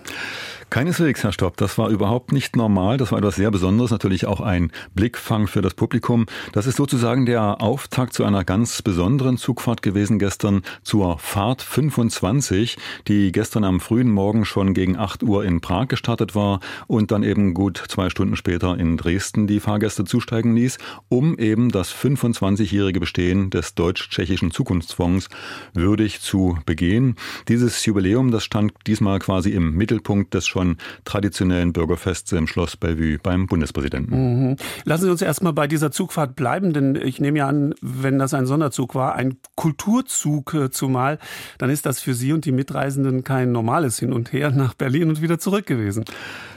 [0.71, 1.57] Keineswegs, Herr Stopp.
[1.57, 2.97] Das war überhaupt nicht normal.
[2.97, 3.91] Das war etwas sehr Besonderes.
[3.91, 6.27] Natürlich auch ein Blickfang für das Publikum.
[6.53, 12.79] Das ist sozusagen der Auftakt zu einer ganz besonderen Zugfahrt gewesen gestern zur Fahrt 25,
[13.09, 17.25] die gestern am frühen Morgen schon gegen 8 Uhr in Prag gestartet war und dann
[17.25, 23.01] eben gut zwei Stunden später in Dresden die Fahrgäste zusteigen ließ, um eben das 25-jährige
[23.01, 25.31] Bestehen des deutsch-tschechischen Zukunftsfonds
[25.75, 27.16] würdig zu begehen.
[27.49, 32.77] Dieses Jubiläum, das stand diesmal quasi im Mittelpunkt des schon von traditionellen Bürgerfests im Schloss
[32.77, 34.51] Bellevue beim Bundespräsidenten.
[34.51, 34.57] Mhm.
[34.85, 38.35] Lassen Sie uns erstmal bei dieser Zugfahrt bleiben, denn ich nehme ja an, wenn das
[38.35, 41.19] ein Sonderzug war, ein Kulturzug äh, zumal,
[41.57, 45.09] dann ist das für Sie und die Mitreisenden kein normales Hin und Her nach Berlin
[45.09, 46.05] und wieder zurück gewesen.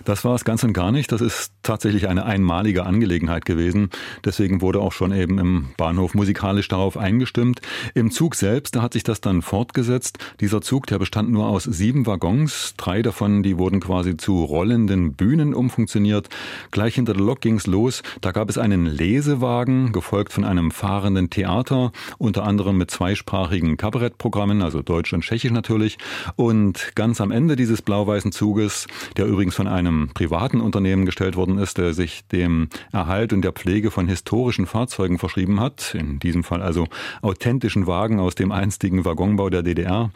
[0.04, 1.14] Das war es ganz und gar nicht.
[1.14, 3.90] Das ist tatsächlich eine einmalige Angelegenheit gewesen.
[4.26, 7.62] Deswegen wurde auch schon eben im Bahnhof musikalisch darauf eingestimmt.
[7.94, 10.18] Im Zug selbst, da hat sich das dann fortgesetzt.
[10.42, 12.74] Dieser Zug, der bestand nur aus sieben Waggons.
[12.76, 16.30] Drei davon, die wurden quasi zu rollenden Bühnen umfunktioniert.
[16.72, 18.04] Gleich hinter der Lok ging's los.
[18.22, 24.62] Da gab es einen Lesewagen, gefolgt von einem fahrenden Theater, unter anderem mit zweisprachigen Kabarettprogrammen,
[24.62, 25.98] also Deutsch und Tschechisch natürlich.
[26.36, 28.88] Und ganz am Ende dieses blau-weißen Zuges,
[29.18, 33.42] der übrigens von einem einem privaten Unternehmen gestellt worden ist, der sich dem Erhalt und
[33.42, 36.88] der Pflege von historischen Fahrzeugen verschrieben hat, in diesem Fall also
[37.22, 40.12] authentischen Wagen aus dem einstigen Waggonbau der DDR.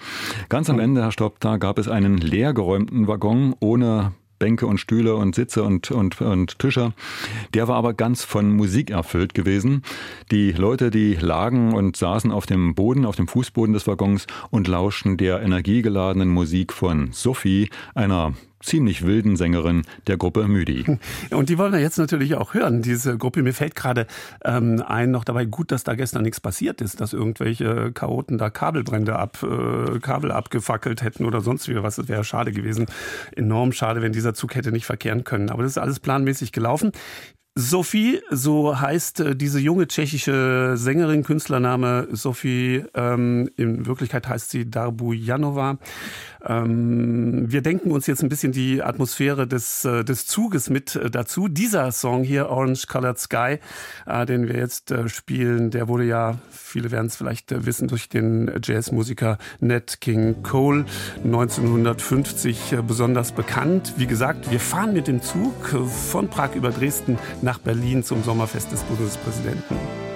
[0.50, 5.16] Ganz am Ende, Herr Stopp, da gab es einen leergeräumten Waggon ohne Bänke und Stühle
[5.16, 6.94] und Sitze und, und, und Tische.
[7.54, 9.84] Der war aber ganz von Musik erfüllt gewesen.
[10.32, 14.68] Die Leute, die lagen und saßen auf dem Boden, auf dem Fußboden des Waggons und
[14.68, 18.34] lauschten der energiegeladenen Musik von Sophie, einer
[18.68, 20.86] ziemlich wilden Sängerin der Gruppe Müdi.
[21.32, 23.42] Und die wollen wir jetzt natürlich auch hören, diese Gruppe.
[23.42, 24.08] Mir fällt gerade
[24.44, 28.50] ähm, ein, noch dabei gut, dass da gestern nichts passiert ist, dass irgendwelche Chaoten da
[28.50, 31.96] Kabelbrände ab, äh, Kabel abgefackelt hätten oder sonst wie was.
[31.96, 32.88] Das wäre schade gewesen.
[33.36, 35.50] Enorm schade, wenn dieser Zug hätte nicht verkehren können.
[35.50, 36.92] Aber das ist alles planmäßig gelaufen.
[37.60, 44.70] Sophie, so heißt äh, diese junge tschechische Sängerin, Künstlername Sophie, ähm, in Wirklichkeit heißt sie
[44.70, 45.80] Darbujanova.
[46.48, 51.10] Ähm, wir denken uns jetzt ein bisschen die Atmosphäre des, äh, des Zuges mit äh,
[51.10, 51.48] dazu.
[51.48, 53.60] Dieser Song hier, Orange Colored Sky,
[54.06, 57.88] äh, den wir jetzt äh, spielen, der wurde ja, viele werden es vielleicht äh, wissen,
[57.88, 60.86] durch den Jazzmusiker Nat King Cole
[61.24, 63.94] 1950 äh, besonders bekannt.
[63.98, 68.72] Wie gesagt, wir fahren mit dem Zug von Prag über Dresden nach Berlin zum Sommerfest
[68.72, 70.07] des Bundespräsidenten.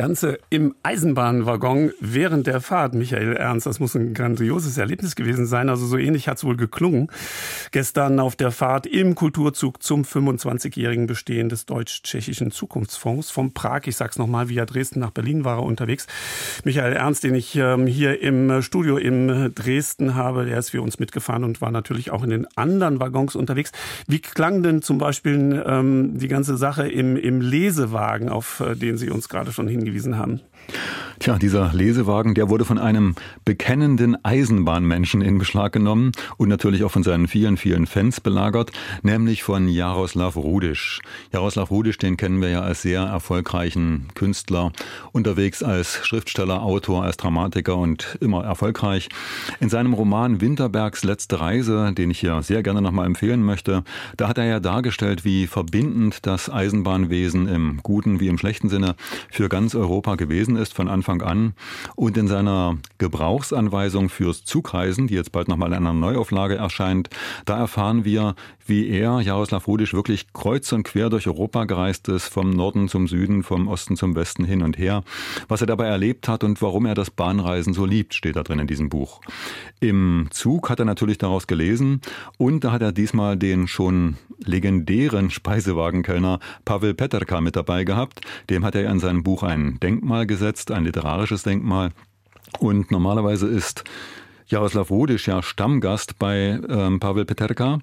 [0.00, 5.68] Ganze im Eisenbahnwaggon während der Fahrt, Michael Ernst, das muss ein grandioses Erlebnis gewesen sein.
[5.68, 7.08] Also so ähnlich hat es wohl geklungen.
[7.72, 13.82] Gestern auf der Fahrt im Kulturzug zum 25-jährigen Bestehen des deutsch-tschechischen Zukunftsfonds von Prag.
[13.86, 16.08] Ich sag's nochmal, via Dresden nach Berlin war er unterwegs.
[16.64, 20.98] Michael Ernst, den ich ähm, hier im Studio in Dresden habe, der ist für uns
[20.98, 23.70] mitgefahren und war natürlich auch in den anderen Waggons unterwegs.
[24.08, 28.98] Wie klang denn zum Beispiel ähm, die ganze Sache im, im Lesewagen, auf äh, den
[28.98, 30.40] Sie uns gerade schon hingewiesen haben?
[31.22, 36.90] Tja, dieser Lesewagen, der wurde von einem bekennenden Eisenbahnmenschen in Beschlag genommen und natürlich auch
[36.90, 41.02] von seinen vielen, vielen Fans belagert, nämlich von Jaroslav Rudisch.
[41.30, 44.72] Jaroslav Rudisch, den kennen wir ja als sehr erfolgreichen Künstler,
[45.12, 49.10] unterwegs als Schriftsteller, Autor, als Dramatiker und immer erfolgreich.
[49.60, 53.84] In seinem Roman Winterbergs letzte Reise, den ich hier sehr gerne nochmal empfehlen möchte,
[54.16, 58.94] da hat er ja dargestellt, wie verbindend das Eisenbahnwesen im guten wie im schlechten Sinne
[59.30, 61.54] für ganz Europa gewesen ist von Anfang Anfang an.
[61.96, 67.08] Und in seiner Gebrauchsanweisung fürs Zugreisen, die jetzt bald nochmal in einer Neuauflage erscheint,
[67.44, 68.34] da erfahren wir,
[68.70, 73.08] wie er, Jaroslav Rudisch, wirklich kreuz und quer durch Europa gereist ist, vom Norden zum
[73.08, 75.02] Süden, vom Osten zum Westen hin und her.
[75.48, 78.60] Was er dabei erlebt hat und warum er das Bahnreisen so liebt, steht da drin
[78.60, 79.20] in diesem Buch.
[79.80, 82.00] Im Zug hat er natürlich daraus gelesen
[82.38, 88.20] und da hat er diesmal den schon legendären Speisewagenkellner Pavel Peterka mit dabei gehabt.
[88.48, 91.90] Dem hat er in seinem Buch ein Denkmal gesetzt, ein literarisches Denkmal.
[92.58, 93.84] Und normalerweise ist
[94.50, 97.78] Jaroslav Rudisch ja Stammgast bei ähm, Pavel Peterka,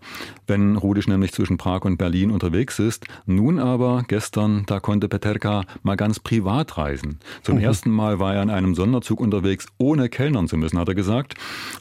[0.47, 3.05] wenn Rudisch nämlich zwischen Prag und Berlin unterwegs ist.
[3.25, 7.19] Nun aber, gestern, da konnte Peterka mal ganz privat reisen.
[7.41, 7.63] Zum mhm.
[7.63, 11.35] ersten Mal war er in einem Sonderzug unterwegs, ohne kellnern zu müssen, hat er gesagt.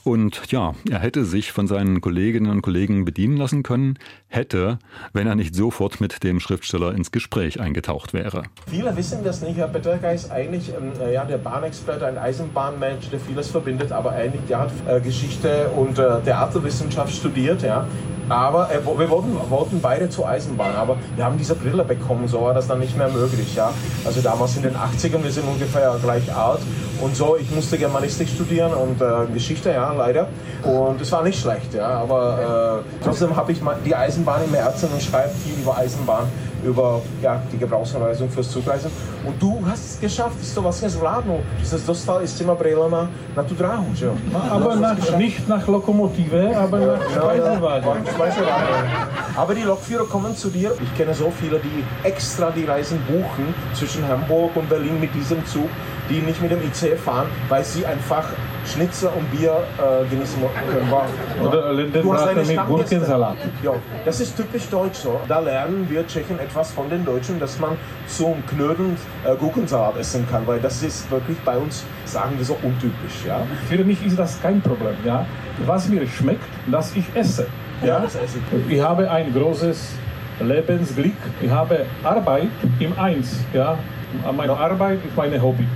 [0.04, 3.98] Und ja, er hätte sich von seinen Kolleginnen und Kollegen bedienen lassen können,
[4.28, 4.78] hätte,
[5.12, 8.44] wenn er nicht sofort mit dem Schriftsteller ins Gespräch eingetaucht wäre.
[8.68, 9.56] Viele wissen das nicht.
[9.56, 14.42] Herr Peterka ist eigentlich ähm, ja, der Bahnexperte, ein Eisenbahnmensch, der vieles verbindet, aber eigentlich
[14.48, 17.86] der hat äh, Geschichte und äh, Theaterwissenschaft studiert, ja.
[18.28, 22.42] Aber äh, wir wollten, wollten, beide zur Eisenbahn, aber wir haben diese Brille bekommen, so
[22.42, 23.54] war das dann nicht mehr möglich.
[23.54, 23.72] Ja?
[24.04, 26.60] Also damals in den 80ern, wir sind ungefähr gleich alt
[27.00, 30.28] und so, ich musste Germanistik studieren und äh, Geschichte, ja, leider.
[30.64, 34.88] Und es war nicht schlecht, ja, aber äh, trotzdem habe ich die Eisenbahn im Herzen
[34.92, 36.28] und schreibe viel über Eisenbahn
[36.64, 38.90] über ja, die Gebrauchsanweisung fürs Zugreisen.
[39.24, 43.10] Und du hast es geschafft, to vlastně zvládnout, že se dostal i s těma brejlema
[43.36, 44.16] na tu dráhu, že jo?
[44.50, 48.04] Aber nach, nicht nach Lokomotive, aber nach Speisewagen.
[49.36, 50.72] Aber die Lokführer kommen zu dir.
[50.82, 55.44] Ich kenne so viele, die extra die Reisen buchen zwischen Hamburg und Berlin mit diesem
[55.46, 55.68] Zug,
[56.08, 58.24] die nicht mit dem IC fahren, weil sie einfach
[58.66, 61.46] Schnitzel und Bier äh, genießen können.
[61.46, 63.36] Oder Lindenbraten mit Gurkensalat.
[63.62, 63.72] Ja,
[64.04, 65.20] das ist typisch deutsch so.
[65.28, 70.26] Da lernen wir Tschechen etwas von den Deutschen, dass man zum Knödeln äh, Gurkensalat essen
[70.30, 73.24] kann, weil das ist wirklich bei uns, sagen wir so, untypisch.
[73.26, 73.42] Ja?
[73.68, 74.96] Für mich ist das kein Problem.
[75.04, 75.26] Ja?
[75.64, 77.46] Was mir schmeckt, dass ich esse.
[77.84, 78.72] Ja, ich.
[78.72, 79.92] Ich habe ein großes
[80.40, 81.12] Lebensglück.
[81.40, 82.48] Ich habe Arbeit
[82.80, 83.38] im Eins.
[83.52, 83.78] Ja?
[84.36, 84.58] Meine ja.
[84.58, 85.66] Arbeit ist mein Hobby.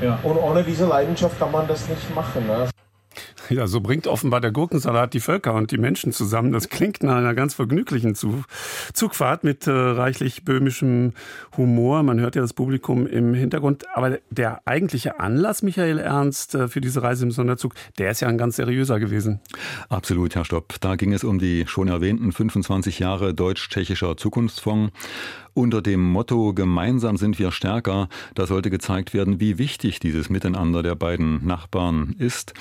[0.00, 0.18] Ja.
[0.22, 2.46] Und ohne diese Leidenschaft kann man das nicht machen.
[2.46, 2.68] Ne?
[3.50, 6.52] Ja, so bringt offenbar der Gurkensalat die Völker und die Menschen zusammen.
[6.52, 11.14] Das klingt nach einer ganz vergnüglichen Zugfahrt mit äh, reichlich böhmischem
[11.56, 12.04] Humor.
[12.04, 13.86] Man hört ja das Publikum im Hintergrund.
[13.92, 18.28] Aber der eigentliche Anlass, Michael Ernst, äh, für diese Reise im Sonderzug, der ist ja
[18.28, 19.40] ein ganz seriöser gewesen.
[19.88, 20.76] Absolut, Herr Stopp.
[20.80, 24.92] Da ging es um die schon erwähnten 25 Jahre deutsch-tschechischer Zukunftsfonds.
[25.54, 30.82] Unter dem Motto Gemeinsam sind wir stärker, da sollte gezeigt werden, wie wichtig dieses Miteinander
[30.82, 32.54] der beiden Nachbarn ist,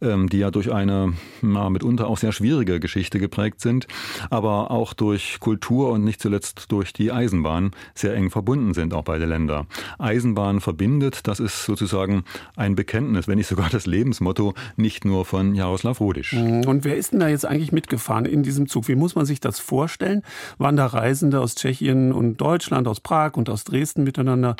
[0.00, 3.86] ähm, die ja durch eine na, mitunter auch sehr schwierige Geschichte geprägt sind,
[4.30, 9.04] aber auch durch Kultur und nicht zuletzt durch die Eisenbahn sehr eng verbunden sind, auch
[9.04, 9.66] beide Länder.
[9.98, 12.24] Eisenbahn verbindet, das ist sozusagen
[12.56, 16.32] ein Bekenntnis, wenn nicht sogar das Lebensmotto, nicht nur von Jaroslav Rodisch.
[16.32, 16.64] Mhm.
[16.66, 18.88] Und wer ist denn da jetzt eigentlich mitgefahren in diesem Zug?
[18.88, 20.22] Wie muss man sich das vorstellen?
[20.58, 24.56] Waren da Reisende aus Tschechien und Deutschland, aus Prag und aus Dresden miteinander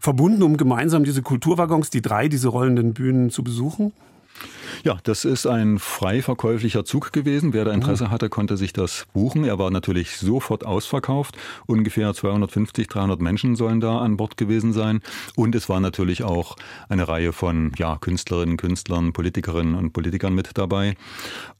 [0.00, 3.92] verbunden, um gemeinsam diese Kulturwaggons, die drei, diese rollenden Bühnen zu besuchen?
[4.84, 7.52] Ja, das ist ein frei verkäuflicher Zug gewesen.
[7.52, 9.44] Wer da Interesse hatte, konnte sich das buchen.
[9.44, 11.36] Er war natürlich sofort ausverkauft.
[11.66, 15.00] Ungefähr 250, 300 Menschen sollen da an Bord gewesen sein.
[15.36, 16.56] Und es war natürlich auch
[16.88, 20.96] eine Reihe von ja, Künstlerinnen, Künstlern, Politikerinnen und Politikern mit dabei.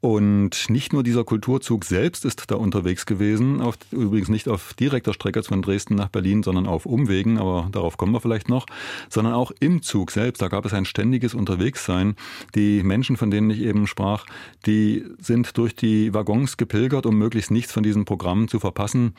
[0.00, 5.14] Und nicht nur dieser Kulturzug selbst ist da unterwegs gewesen, auf, übrigens nicht auf direkter
[5.14, 8.66] Strecke von Dresden nach Berlin, sondern auf Umwegen, aber darauf kommen wir vielleicht noch,
[9.08, 10.42] sondern auch im Zug selbst.
[10.42, 12.16] Da gab es ein ständiges Unterwegssein.
[12.56, 14.24] Die Menschen Menschen, von denen ich eben sprach,
[14.66, 19.14] die sind durch die Waggons gepilgert, um möglichst nichts von diesem Programm zu verpassen.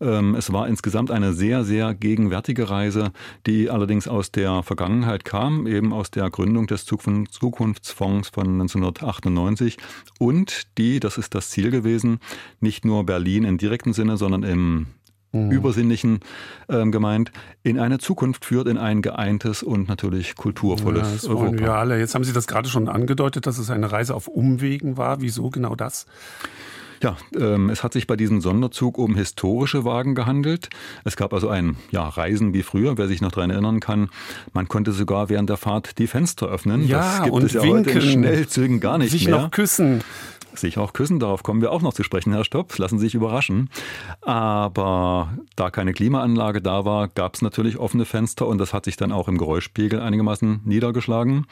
[0.00, 3.12] Ähm, es war insgesamt eine sehr, sehr gegenwärtige Reise,
[3.46, 9.78] die allerdings aus der Vergangenheit kam, eben aus der Gründung des Zukunftsfonds von 1998
[10.18, 12.18] und die, das ist das Ziel gewesen,
[12.60, 14.86] nicht nur Berlin im direkten Sinne, sondern im
[15.32, 15.50] mhm.
[15.50, 16.20] Übersinnlichen
[16.68, 21.58] ähm, gemeint, in eine Zukunft führt, in ein geeintes und natürlich kulturvolles ja, das Europa.
[21.58, 21.98] Wir alle.
[21.98, 25.20] Jetzt haben Sie das gerade schon angedeutet, dass es eine Reise auf Umwegen war.
[25.20, 26.06] Wieso genau das?
[27.02, 30.68] Ja, ähm, es hat sich bei diesem Sonderzug um historische Wagen gehandelt.
[31.04, 34.10] Es gab also ein ja, Reisen wie früher, wer sich noch daran erinnern kann.
[34.52, 36.86] Man konnte sogar während der Fahrt die Fenster öffnen.
[36.86, 39.42] Ja, das gibt und es ja winken, heute in Schnellzügen gar nicht sich mehr.
[39.42, 40.02] noch küssen
[40.60, 41.18] sich auch küssen.
[41.18, 42.76] Darauf kommen wir auch noch zu sprechen, Herr Stopp.
[42.78, 43.70] Lassen Sie sich überraschen.
[44.20, 48.96] Aber da keine Klimaanlage da war, gab es natürlich offene Fenster und das hat sich
[48.96, 51.46] dann auch im Geräuschspiegel einigermaßen niedergeschlagen.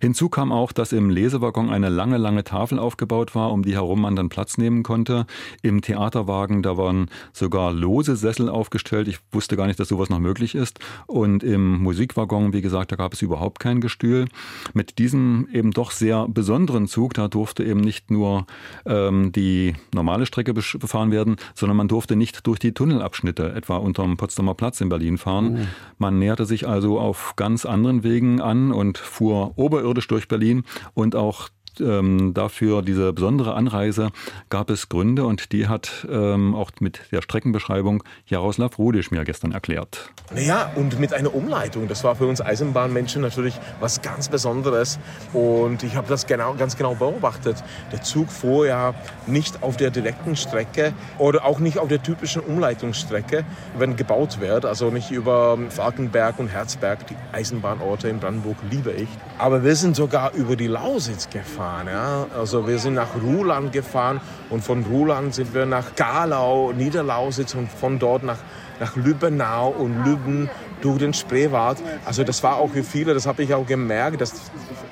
[0.00, 4.02] Hinzu kam auch, dass im Lesewaggon eine lange, lange Tafel aufgebaut war, um die herum
[4.02, 5.26] man dann Platz nehmen konnte.
[5.62, 9.08] Im Theaterwagen, da waren sogar lose Sessel aufgestellt.
[9.08, 10.78] Ich wusste gar nicht, dass sowas noch möglich ist.
[11.06, 14.26] Und im Musikwaggon, wie gesagt, da gab es überhaupt kein Gestühl.
[14.74, 18.46] Mit diesem eben doch sehr besonderen Zug, da durfte eben nicht nur
[18.86, 24.16] ähm, die normale Strecke befahren werden, sondern man durfte nicht durch die Tunnelabschnitte, etwa unterm
[24.16, 25.52] Potsdamer Platz in Berlin fahren.
[25.52, 25.68] Mhm.
[25.98, 31.16] Man näherte sich also auf ganz anderen Wegen an und fuhr oberirdisch durch Berlin und
[31.16, 31.48] auch
[31.78, 34.10] ähm, dafür diese besondere Anreise
[34.48, 39.52] gab es Gründe und die hat ähm, auch mit der Streckenbeschreibung Jaroslav Rudisch mir gestern
[39.52, 40.10] erklärt.
[40.34, 41.86] Ja, und mit einer Umleitung.
[41.86, 44.98] Das war für uns Eisenbahnmenschen natürlich was ganz Besonderes.
[45.32, 47.62] Und ich habe das genau, ganz genau beobachtet.
[47.92, 48.94] Der Zug fuhr ja
[49.26, 53.44] nicht auf der direkten Strecke oder auch nicht auf der typischen Umleitungsstrecke,
[53.78, 54.64] wenn gebaut wird.
[54.64, 59.08] Also nicht über Falkenberg und Herzberg, die Eisenbahnorte in Brandenburg liebe ich.
[59.38, 61.88] Aber wir sind sogar über die Lausitz gefahren gefahren.
[61.88, 62.26] Ja?
[62.38, 67.70] Also wir sind nach Ruhland gefahren und von Ruhland sind wir nach Galau, Niederlausitz und
[67.70, 68.38] von dort nach,
[68.80, 70.48] nach Lübbenau und Lübben
[70.80, 71.78] durch den Spreewald.
[72.06, 74.32] Also das war auch für viele, das habe ich auch gemerkt, dass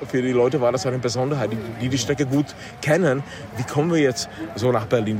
[0.07, 2.45] für die Leute war das eine Besonderheit, die, die die Strecke gut
[2.81, 3.23] kennen.
[3.57, 5.19] Wie kommen wir jetzt so nach Berlin?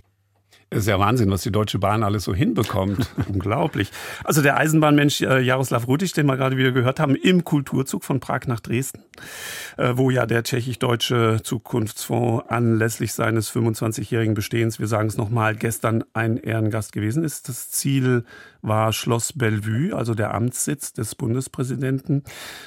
[0.71, 3.09] Ist ja Wahnsinn, was die Deutsche Bahn alles so hinbekommt.
[3.27, 3.91] Unglaublich.
[4.23, 8.19] Also der Eisenbahnmensch äh, Jaroslav Rudisch, den wir gerade wieder gehört haben, im Kulturzug von
[8.19, 9.03] Prag nach Dresden,
[9.77, 16.03] äh, wo ja der tschechisch-deutsche Zukunftsfonds anlässlich seines 25-jährigen Bestehens, wir sagen es nochmal, gestern
[16.13, 17.49] ein Ehrengast gewesen ist.
[17.49, 18.23] Das Ziel
[18.61, 22.23] war Schloss Bellevue, also der Amtssitz des Bundespräsidenten.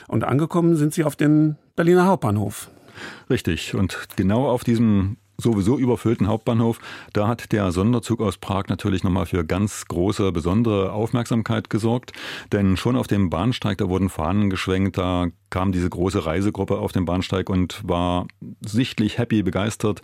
[0.08, 2.68] Und angekommen sind sie auf dem Berliner Hauptbahnhof.
[3.30, 3.74] Richtig.
[3.74, 6.78] Und genau auf diesem sowieso überfüllten Hauptbahnhof,
[7.12, 12.12] da hat der Sonderzug aus Prag natürlich nochmal für ganz große, besondere Aufmerksamkeit gesorgt.
[12.52, 16.92] Denn schon auf dem Bahnsteig, da wurden Fahnen geschwenkt, da kam diese große Reisegruppe auf
[16.92, 18.26] den Bahnsteig und war
[18.62, 20.00] sichtlich happy, begeistert.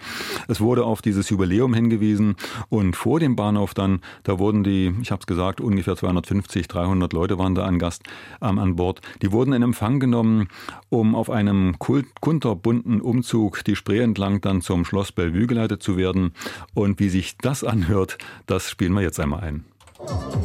[0.46, 2.36] Es wurde auf dieses Jubiläum hingewiesen
[2.68, 7.12] und vor dem Bahnhof dann, da wurden die, ich habe es gesagt, ungefähr 250, 300
[7.14, 8.02] Leute waren da an Gast
[8.42, 9.00] ähm, an Bord.
[9.22, 10.48] Die wurden in Empfang genommen,
[10.90, 16.32] um auf einem kunterbunten Umzug die Spree entlang dann zum Schloss Bellevue geleitet zu werden.
[16.74, 19.64] Und wie sich das anhört, das spielen wir jetzt einmal ein.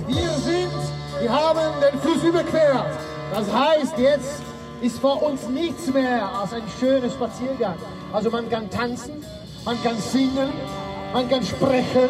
[0.08, 0.72] Wir sind,
[1.22, 2.98] wir haben den Fluss überquert.
[3.34, 4.44] Das heißt jetzt
[4.82, 7.76] ist vor uns nichts mehr als ein schöner Spaziergang.
[8.12, 9.24] Also man kann tanzen,
[9.64, 10.50] man kann singen,
[11.14, 12.10] man kann sprechen,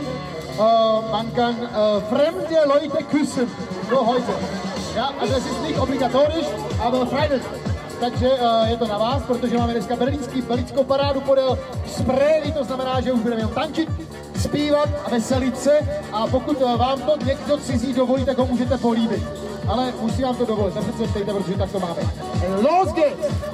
[0.57, 3.47] äh, man kann äh, fremde Leute küssen.
[3.89, 4.33] So heute.
[4.95, 6.47] Ja, also es ist nicht obligatorisch,
[6.81, 7.43] aber freiwillig.
[8.03, 12.63] Takže uh, je to na vás, protože máme dneska berlínský, berlínskou parádu podél Sprely, to
[12.63, 13.89] znamená, že už budeme jenom tančit,
[14.35, 15.79] zpívat a veselit se
[16.11, 19.23] a pokud uh, vám to někdo cizí dovolí, tak ho můžete políbit
[19.67, 22.01] ale musím vám to dovolit, tak se ptejte, protože tak to máme.
[22.61, 23.53] Los geht's!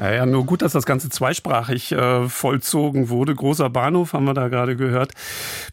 [0.00, 3.34] Ja, ja, nur gut, dass das Ganze zweisprachig äh, vollzogen wurde.
[3.34, 5.12] Großer Bahnhof haben wir da gerade gehört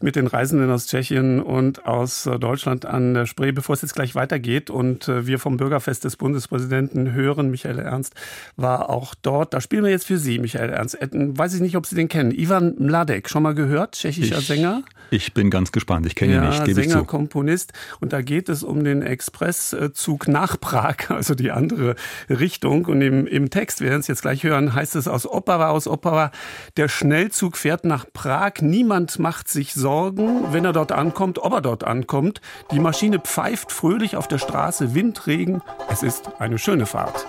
[0.02, 3.52] mit den Reisenden aus Tschechien und aus äh, Deutschland an der Spree.
[3.52, 8.14] Bevor es jetzt gleich weitergeht und äh, wir vom Bürgerfest des Bundespräsidenten hören, Michael Ernst
[8.56, 9.54] war auch dort.
[9.54, 11.00] Da spielen wir jetzt für Sie, Michael Ernst.
[11.00, 12.32] Äh, weiß ich nicht, ob Sie den kennen.
[12.32, 13.92] Ivan Mladek, schon mal gehört?
[13.92, 14.82] Tschechischer ich, Sänger?
[15.10, 16.06] Ich bin ganz gespannt.
[16.06, 17.72] Ich kenne ja, ihn nicht, gebe Sänger, Komponist.
[18.00, 21.96] Und da geht es um den Expresszug nach Prag, also die andere
[22.28, 22.86] Richtung.
[22.86, 25.86] Und im, im Text, wir werden es jetzt gleich hören, heißt es aus Opava, aus
[25.86, 26.30] Opava,
[26.76, 28.60] der Schnellzug fährt nach Prag.
[28.60, 32.40] Niemand macht sich Sorgen, wenn er dort ankommt, ob er dort ankommt.
[32.72, 35.62] Die Maschine pfeift fröhlich auf der Straße, Wind, Regen.
[35.88, 37.26] Es ist eine schöne Fahrt.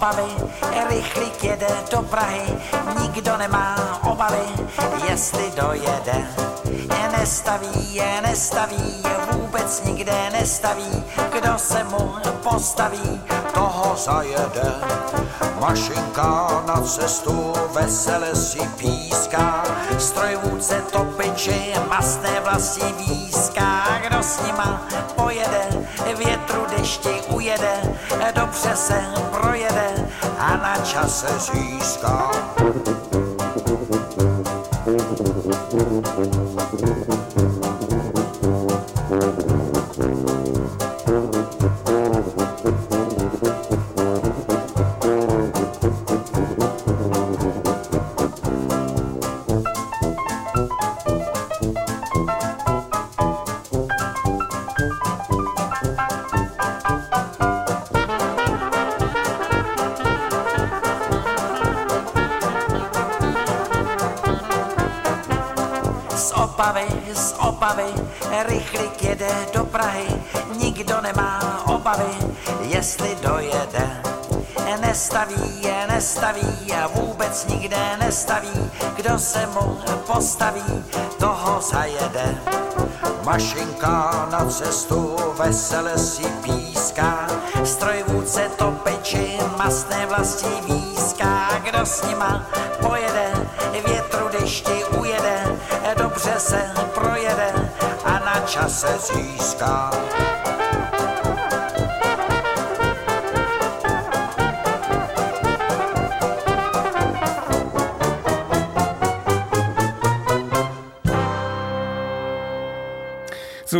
[0.00, 0.32] Opavy,
[0.88, 2.40] rychlík jede do Prahy,
[3.00, 4.46] nikdo nemá obavy,
[5.08, 6.26] jestli dojede.
[7.12, 13.20] Nestaví je, nestaví, vůbec nikde nestaví, kdo se mu postaví,
[13.54, 14.70] toho zajede.
[15.60, 19.64] Mašinka na cestu vesele si píská,
[19.98, 25.68] strojvůdce topiči, masné vlasy výská, kdo s nima pojede,
[26.16, 27.98] větru dešti ujede,
[28.34, 32.30] dobře se projede a na čase získá.
[36.20, 36.49] rychlík
[76.42, 80.84] nestaví a vůbec nikde nestaví, kdo se mu postaví,
[81.18, 82.38] toho zajede.
[83.24, 87.26] Mašinka na cestu vesele si píská,
[87.64, 92.46] strojvůdce topeči, masné vlasti výská, kdo s nima
[92.80, 93.32] pojede,
[93.86, 95.58] větru dešti ujede,
[95.96, 97.70] dobře se projede,
[98.50, 99.90] čase získá.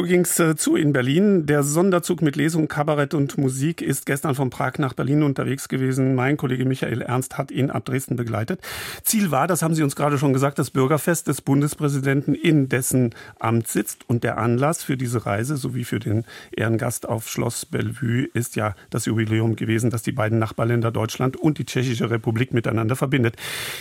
[0.01, 1.45] So ging es äh, zu in Berlin.
[1.45, 6.15] Der Sonderzug mit Lesung, Kabarett und Musik ist gestern von Prag nach Berlin unterwegs gewesen.
[6.15, 8.63] Mein Kollege Michael Ernst hat ihn ab Dresden begleitet.
[9.03, 13.15] Ziel war, das haben Sie uns gerade schon gesagt, das Bürgerfest des Bundespräsidenten in dessen
[13.39, 14.09] Amt sitzt.
[14.09, 18.75] Und der Anlass für diese Reise sowie für den Ehrengast auf Schloss Bellevue ist ja
[18.89, 23.37] das Jubiläum gewesen, das die beiden Nachbarländer Deutschland und die Tschechische Republik miteinander verbindet.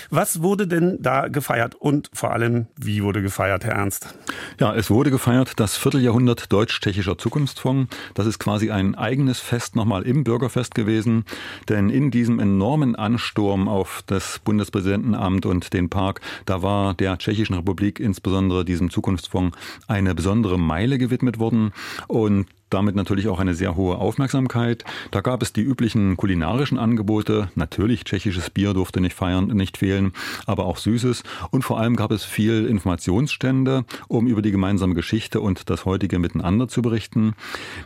[0.09, 4.13] Was wurde denn da gefeiert und vor allem, wie wurde gefeiert, Herr Ernst?
[4.59, 7.95] Ja, es wurde gefeiert, das Viertel Vierteljahrhundert Deutsch-Tschechischer Zukunftsfonds.
[8.15, 11.23] Das ist quasi ein eigenes Fest nochmal im Bürgerfest gewesen,
[11.69, 17.55] denn in diesem enormen Ansturm auf das Bundespräsidentenamt und den Park, da war der Tschechischen
[17.55, 19.55] Republik insbesondere diesem Zukunftsfonds
[19.87, 21.73] eine besondere Meile gewidmet worden
[22.07, 24.83] und damit natürlich auch eine sehr hohe Aufmerksamkeit.
[25.11, 27.49] Da gab es die üblichen kulinarischen Angebote.
[27.55, 30.13] Natürlich tschechisches Bier durfte nicht feiern, nicht fehlen,
[30.45, 31.23] aber auch Süßes.
[31.51, 36.19] Und vor allem gab es viel Informationsstände, um über die gemeinsame Geschichte und das heutige
[36.19, 37.33] Miteinander zu berichten.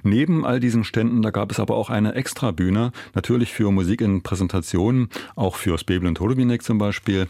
[0.03, 4.23] Neben all diesen Ständen, da gab es aber auch eine Extrabühne, natürlich für Musik in
[4.23, 7.27] Präsentationen, auch für Spebel und Holobinek zum Beispiel.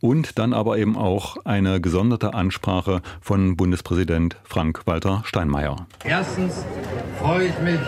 [0.00, 5.86] Und dann aber eben auch eine gesonderte Ansprache von Bundespräsident Frank-Walter Steinmeier.
[6.04, 6.64] Erstens
[7.18, 7.80] freue ich mich,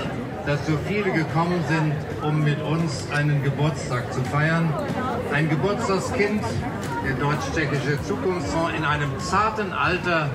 [0.46, 1.92] dass so viele gekommen sind,
[2.22, 4.72] um mit uns einen Geburtstag zu feiern.
[5.32, 6.42] Ein Geburtstagskind,
[7.06, 10.30] der Deutsch-Tschechische Zukunftsfonds, in einem zarten Alter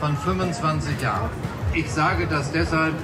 [0.00, 1.30] von 25 Jahren.
[1.74, 2.94] Ich sage das deshalb,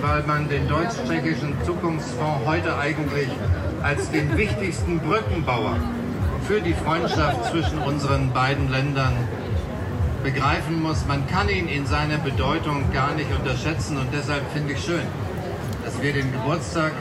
[0.00, 3.28] weil man den Deutsch-Tschechischen Zukunftsfonds heute eigentlich
[3.82, 5.76] als den wichtigsten Brückenbauer
[6.48, 9.12] für die Freundschaft zwischen unseren beiden Ländern
[10.22, 14.84] begreifen muss, man kann ihn in seiner Bedeutung gar nicht unterschätzen und deshalb finde ich
[14.84, 15.02] schön,
[15.84, 16.92] dass wir den Geburtstag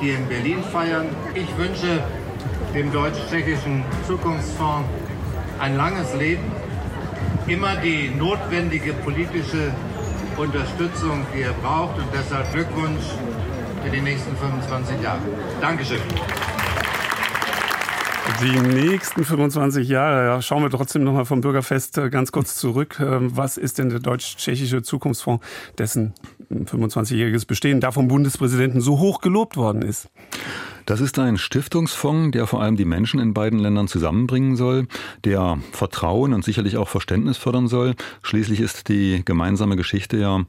[0.00, 1.06] hier in Berlin feiern.
[1.34, 2.02] Ich wünsche
[2.74, 4.88] dem Deutsch-Tschechischen Zukunftsfonds
[5.60, 6.50] ein langes Leben,
[7.46, 9.72] immer die notwendige politische
[10.36, 13.04] Unterstützung, die er braucht und deshalb Glückwunsch
[13.82, 15.20] für die nächsten 25 Jahre.
[15.60, 16.00] Dankeschön.
[18.42, 22.56] Die nächsten 25 Jahre, ja, schauen wir trotzdem noch mal vom Bürgerfest äh, ganz kurz
[22.56, 22.98] zurück.
[22.98, 25.44] Ähm, was ist denn der deutsch-tschechische Zukunftsfonds,
[25.76, 26.14] dessen
[26.50, 30.08] 25-jähriges Bestehen da vom Bundespräsidenten so hoch gelobt worden ist?
[30.86, 34.86] Das ist ein Stiftungsfonds, der vor allem die Menschen in beiden Ländern zusammenbringen soll,
[35.24, 37.94] der Vertrauen und sicherlich auch Verständnis fördern soll.
[38.22, 40.44] Schließlich ist die gemeinsame Geschichte ja,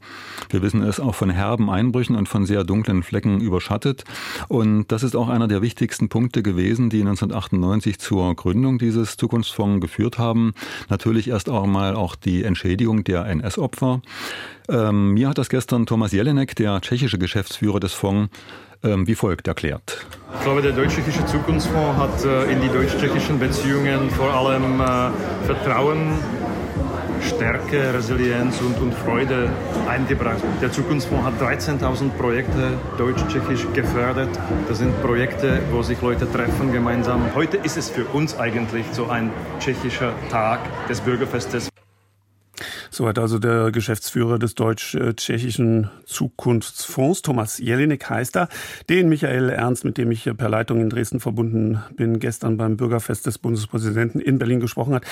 [0.50, 4.04] wir wissen es, auch von herben Einbrüchen und von sehr dunklen Flecken überschattet.
[4.48, 9.80] Und das ist auch einer der wichtigsten Punkte gewesen, die 1998 zur Gründung dieses Zukunftsfonds
[9.80, 10.52] geführt haben.
[10.90, 14.02] Natürlich erst auch mal auch die Entschädigung der NS-Opfer.
[14.68, 18.30] Ähm, mir hat das gestern Thomas Jelinek, der tschechische Geschäftsführer des Fonds,
[18.82, 20.06] ähm, wie folgt erklärt.
[20.34, 26.12] Ich glaube, der Deutsch-Tschechische Zukunftsfonds hat äh, in die deutsch-tschechischen Beziehungen vor allem äh, Vertrauen
[27.22, 29.50] Stärke, Resilienz und, und Freude
[29.88, 30.42] eingebracht.
[30.60, 34.30] Der Zukunftsfonds hat 13.000 Projekte deutsch-tschechisch gefördert.
[34.68, 37.34] Das sind Projekte, wo sich Leute treffen gemeinsam.
[37.34, 41.68] Heute ist es für uns eigentlich so ein tschechischer Tag des Bürgerfestes.
[42.96, 48.48] So hat also der Geschäftsführer des deutsch-tschechischen Zukunftsfonds, Thomas Jelinek heißt er,
[48.88, 53.26] den Michael Ernst, mit dem ich per Leitung in Dresden verbunden bin, gestern beim Bürgerfest
[53.26, 55.04] des Bundespräsidenten in Berlin gesprochen hat.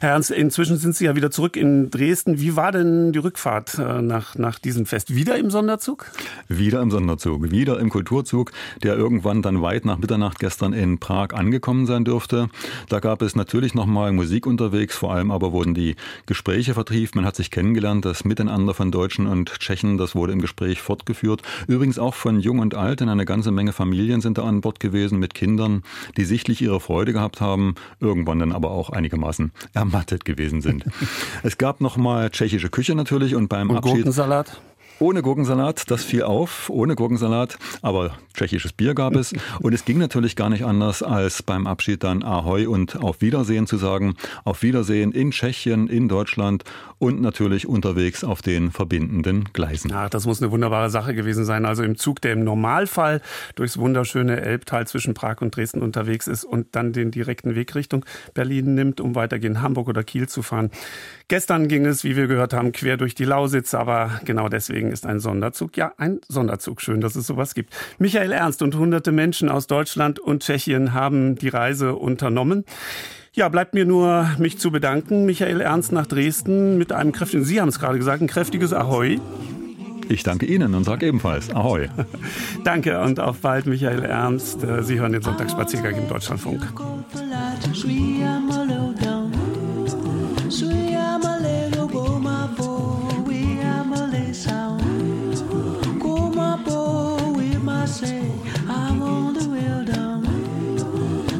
[0.00, 2.38] Herr Ernst, inzwischen sind Sie ja wieder zurück in Dresden.
[2.38, 5.12] Wie war denn die Rückfahrt äh, nach, nach diesem Fest?
[5.12, 6.12] Wieder im Sonderzug?
[6.46, 8.52] Wieder im Sonderzug, wieder im Kulturzug,
[8.84, 12.50] der irgendwann dann weit nach Mitternacht gestern in Prag angekommen sein dürfte.
[12.88, 17.16] Da gab es natürlich nochmal Musik unterwegs, vor allem aber wurden die Gespräche vertieft.
[17.16, 21.42] Man hat sich kennengelernt, das Miteinander von Deutschen und Tschechen, das wurde im Gespräch fortgeführt.
[21.66, 24.80] Übrigens auch von Jung und Alt, denn eine ganze Menge Familien sind da an Bord
[24.80, 25.82] gewesen mit Kindern,
[26.16, 30.84] die sichtlich ihre Freude gehabt haben, irgendwann dann aber auch einigermaßen ermattet gewesen sind.
[31.42, 33.94] es gab nochmal tschechische Küche natürlich und beim und Abschied...
[33.94, 34.60] Gurkensalat?
[35.02, 39.32] Ohne Gurkensalat, das fiel auf, ohne Gurkensalat, aber tschechisches Bier gab es.
[39.60, 43.66] Und es ging natürlich gar nicht anders, als beim Abschied dann Ahoi und auf Wiedersehen
[43.66, 44.14] zu sagen.
[44.44, 46.62] Auf Wiedersehen in Tschechien, in Deutschland
[46.98, 49.90] und natürlich unterwegs auf den verbindenden Gleisen.
[49.92, 51.66] Ach, das muss eine wunderbare Sache gewesen sein.
[51.66, 53.20] Also im Zug, der im Normalfall
[53.56, 58.04] durchs wunderschöne Elbtal zwischen Prag und Dresden unterwegs ist und dann den direkten Weg Richtung
[58.34, 60.70] Berlin nimmt, um weitergehend Hamburg oder Kiel zu fahren.
[61.26, 65.06] Gestern ging es, wie wir gehört haben, quer durch die Lausitz, aber genau deswegen ist
[65.06, 66.80] ein Sonderzug ja ein Sonderzug.
[66.80, 67.74] Schön, dass es sowas gibt.
[67.98, 72.64] Michael Ernst und hunderte Menschen aus Deutschland und Tschechien haben die Reise unternommen.
[73.34, 75.24] Ja, bleibt mir nur, mich zu bedanken.
[75.24, 79.18] Michael Ernst nach Dresden mit einem kräftigen, Sie haben es gerade gesagt, ein kräftiges Ahoi.
[80.08, 81.88] Ich danke Ihnen und sage ebenfalls Ahoi.
[82.64, 84.60] danke und auf bald, Michael Ernst.
[84.82, 86.62] Sie hören den Sonntagsspaziergang im Deutschlandfunk.
[97.92, 98.26] say
[98.68, 100.22] I want the real down.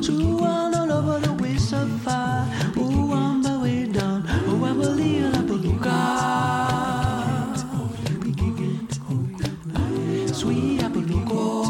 [0.03, 2.47] True one all over the waste of fire.
[2.77, 4.25] Oh, I'm the way down.
[4.47, 5.73] Oh, I believe in a Apollo.
[10.35, 11.62] Sweet Apollo.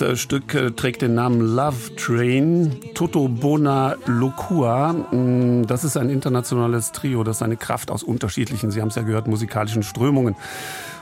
[0.00, 4.92] Äh, Stück äh, trägt den Namen Love Train, Toto Bona Locua.
[4.92, 9.02] Mm, das ist ein internationales Trio, das seine Kraft aus unterschiedlichen, Sie haben es ja
[9.02, 10.36] gehört, musikalischen Strömungen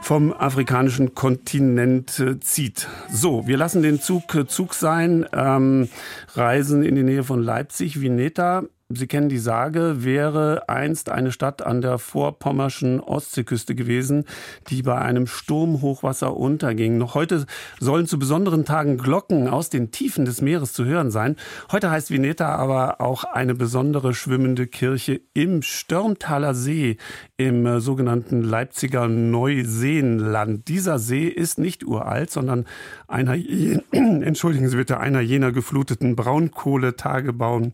[0.03, 2.89] vom afrikanischen Kontinent äh, zieht.
[3.11, 5.89] So, wir lassen den Zug Zug sein, ähm,
[6.35, 8.65] reisen in die Nähe von Leipzig, Vineta.
[8.97, 14.25] Sie kennen die Sage, wäre einst eine Stadt an der vorpommerschen Ostseeküste gewesen,
[14.69, 16.99] die bei einem Sturmhochwasser unterging.
[16.99, 17.47] Noch heute
[17.81, 21.37] sollen zu besonderen Tagen Glocken aus den Tiefen des Meeres zu hören sein.
[21.73, 26.97] Heute heißt Vineta aber auch eine besondere schwimmende Kirche im Störmtaler See
[27.37, 30.69] im äh, sogenannten Leipziger Neuseenland.
[30.69, 32.65] Dieser See ist nicht uralt, sondern
[33.09, 33.35] einer,
[33.93, 37.73] entschuldigen Sie bitte, einer jener gefluteten Braunkohletagebauen,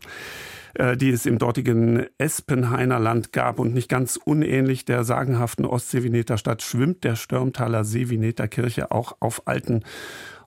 [0.95, 3.59] die es im dortigen Espenhainer Land gab.
[3.59, 9.17] Und nicht ganz unähnlich der sagenhaften Ostsee-Vineter Stadt schwimmt der Störmtaler See Vineter Kirche auch
[9.19, 9.83] auf alten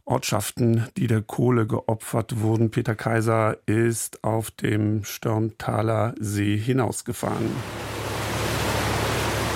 [0.06, 2.70] Ortschaften, die der Kohle geopfert wurden.
[2.70, 7.50] Peter Kaiser ist auf dem Störmtaler See hinausgefahren.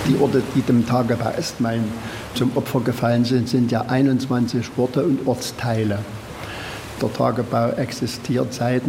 [0.07, 1.85] Die Orte, die dem Tagebau Estmain
[2.33, 5.99] zum Opfer gefallen sind, sind ja 21 Orte und Ortsteile.
[7.03, 8.85] Der Tagebau existiert seit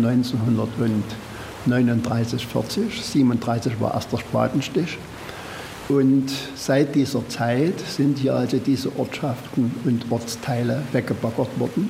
[1.72, 3.04] 1939, 40.
[3.04, 4.98] 37 war erst der Spatenstich.
[5.88, 11.90] Und seit dieser Zeit sind hier also diese Ortschaften und Ortsteile weggebaggert worden.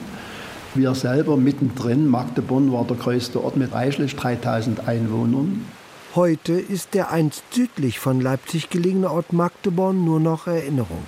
[0.76, 5.66] Wir selber mittendrin, Magdeburg war der größte Ort mit reichlich 3000 Einwohnern.
[6.16, 11.04] Heute ist der einst südlich von Leipzig gelegene Ort Magdeborn nur noch Erinnerung.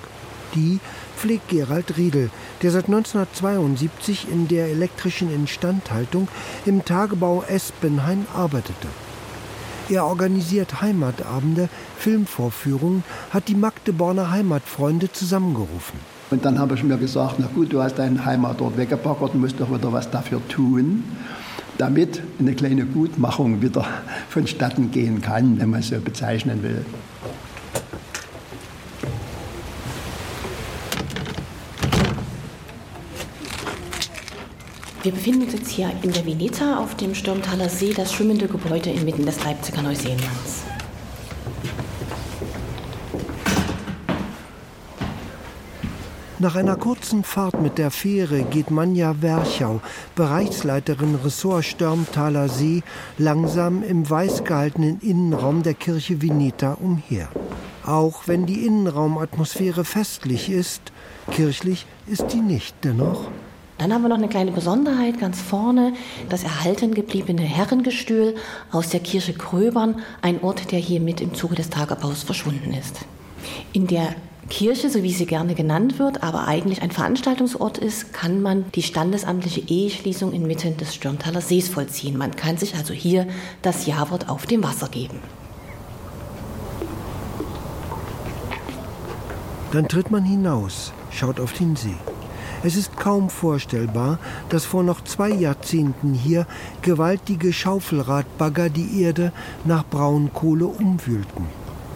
[0.56, 0.80] Die
[1.22, 2.32] pflegt Gerald Riedel,
[2.64, 6.28] der seit 1972 in der elektrischen Instandhaltung
[6.66, 8.88] im Tagebau Espenhain arbeitete.
[9.90, 11.70] Er organisiert Heimatabende,
[12.00, 16.00] Filmvorführungen, hat die Magdeborner Heimatfreunde zusammengerufen.
[16.32, 19.72] Und dann habe ich mir gesagt, na gut, du hast deinen Heimatort weggepackert, musst doch
[19.72, 21.04] wieder was dafür tun
[21.78, 23.86] damit eine kleine Gutmachung wieder
[24.30, 26.86] vonstatten gehen kann, wenn man es so bezeichnen will.
[35.04, 38.92] Wir befinden uns jetzt hier in der Veneta auf dem Sturmtaler See, das schwimmende Gebäude
[38.92, 40.62] inmitten des Leipziger Neuseenlands.
[46.38, 49.82] Nach einer kurzen Fahrt mit der Fähre geht Manja Werchau,
[50.14, 52.84] Bereichsleiterin Ressort Störmtaler See,
[53.18, 57.28] langsam im weiß gehaltenen Innenraum der Kirche Vineta umher.
[57.84, 60.84] Auch wenn die Innenraumatmosphäre festlich ist,
[61.32, 63.32] kirchlich ist die nicht dennoch.
[63.82, 65.94] Dann haben wir noch eine kleine Besonderheit ganz vorne,
[66.30, 68.36] das erhalten gebliebene Herrengestühl
[68.72, 73.00] aus der Kirche Kröbern, ein Ort, der hier mit im Zuge des Tagebaus verschwunden ist.
[73.74, 74.14] In der
[74.52, 78.84] Kirche, so wie sie gerne genannt wird, aber eigentlich ein Veranstaltungsort ist, kann man die
[78.84, 82.20] standesamtliche Eheschließung inmitten des Stürmtaler Sees vollziehen.
[82.20, 83.26] Man kann sich also hier
[83.64, 85.18] das Jawort auf dem Wasser geben.
[89.72, 91.96] Dann tritt man hinaus, schaut auf den See.
[92.64, 96.46] Es ist kaum vorstellbar, dass vor noch zwei Jahrzehnten hier
[96.84, 99.32] gewaltige Schaufelradbagger die Erde
[99.66, 101.48] nach Braunkohle umwühlten.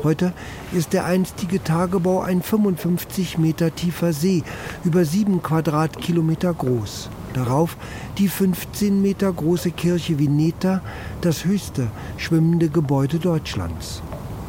[0.03, 0.33] Heute
[0.73, 4.43] ist der einstige Tagebau ein 55 Meter tiefer See,
[4.83, 7.09] über sieben Quadratkilometer groß.
[7.33, 7.77] Darauf
[8.17, 10.81] die 15 Meter große Kirche Vineta,
[11.21, 11.87] das höchste
[12.17, 14.01] schwimmende Gebäude Deutschlands.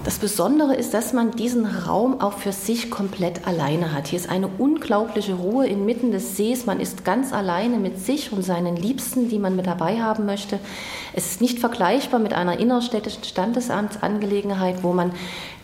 [0.07, 4.07] Das Besondere ist, dass man diesen Raum auch für sich komplett alleine hat.
[4.07, 6.65] Hier ist eine unglaubliche Ruhe inmitten des Sees.
[6.65, 10.61] Man ist ganz alleine mit sich und seinen Liebsten, die man mit dabei haben möchte.
[11.13, 15.11] Es ist nicht vergleichbar mit einer innerstädtischen Standesamtsangelegenheit, wo man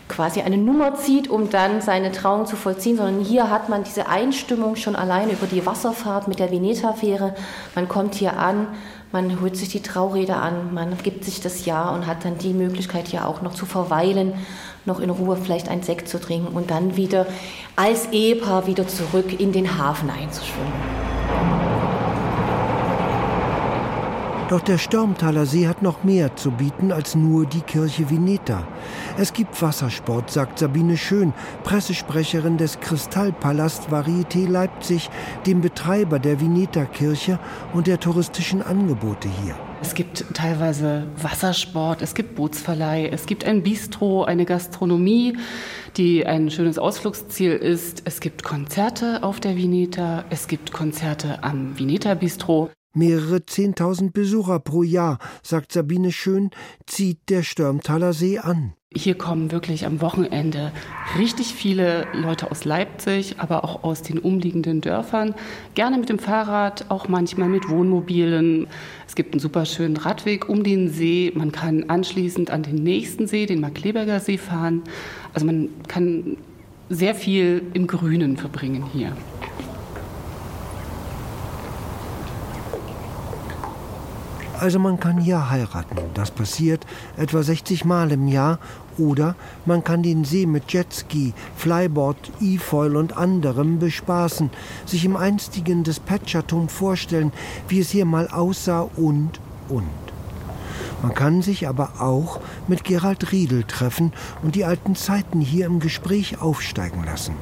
[0.09, 4.09] quasi eine Nummer zieht, um dann seine Trauung zu vollziehen, sondern hier hat man diese
[4.09, 7.33] Einstimmung schon alleine über die Wasserfahrt mit der Veneta-Fähre.
[7.75, 8.67] Man kommt hier an,
[9.13, 12.51] man holt sich die Traurede an, man gibt sich das Ja und hat dann die
[12.51, 14.33] Möglichkeit hier auch noch zu verweilen,
[14.85, 17.27] noch in Ruhe vielleicht ein Sekt zu trinken und dann wieder
[17.75, 21.82] als Ehepaar wieder zurück in den Hafen einzuschwimmen.
[24.49, 28.67] Doch der Störmtaler See hat noch mehr zu bieten als nur die Kirche Vineta.
[29.17, 31.33] Es gibt Wassersport, sagt Sabine Schön,
[31.63, 35.09] Pressesprecherin des Kristallpalast Varieté Leipzig,
[35.47, 37.39] dem Betreiber der Vineta-Kirche
[37.73, 39.55] und der touristischen Angebote hier.
[39.81, 45.37] Es gibt teilweise Wassersport, es gibt Bootsverleih, es gibt ein Bistro, eine Gastronomie,
[45.97, 48.03] die ein schönes Ausflugsziel ist.
[48.05, 52.69] Es gibt Konzerte auf der Vineta, es gibt Konzerte am Vineta Bistro.
[52.95, 56.51] Mehrere Zehntausend Besucher pro Jahr, sagt Sabine Schön,
[56.85, 58.73] zieht der Störmtaler See an.
[58.95, 60.71] Hier kommen wirklich am Wochenende
[61.17, 65.33] richtig viele Leute aus Leipzig, aber auch aus den umliegenden Dörfern.
[65.73, 68.67] Gerne mit dem Fahrrad, auch manchmal mit Wohnmobilen.
[69.07, 71.31] Es gibt einen super schönen Radweg um den See.
[71.33, 74.83] Man kann anschließend an den nächsten See, den Markleberger See, fahren.
[75.33, 76.37] Also man kann
[76.89, 79.17] sehr viel im Grünen verbringen hier.
[84.59, 85.97] Also man kann hier heiraten.
[86.13, 86.85] Das passiert
[87.17, 88.59] etwa 60 Mal im Jahr.
[88.97, 89.35] Oder
[89.65, 94.51] man kann den See mit Jetski, Flyboard, E-Foil und anderem bespaßen,
[94.85, 97.31] sich im einstigen Dispatcherturm vorstellen,
[97.67, 99.87] wie es hier mal aussah und, und.
[101.01, 105.79] Man kann sich aber auch mit Gerald Riedel treffen und die alten Zeiten hier im
[105.79, 107.33] Gespräch aufsteigen lassen.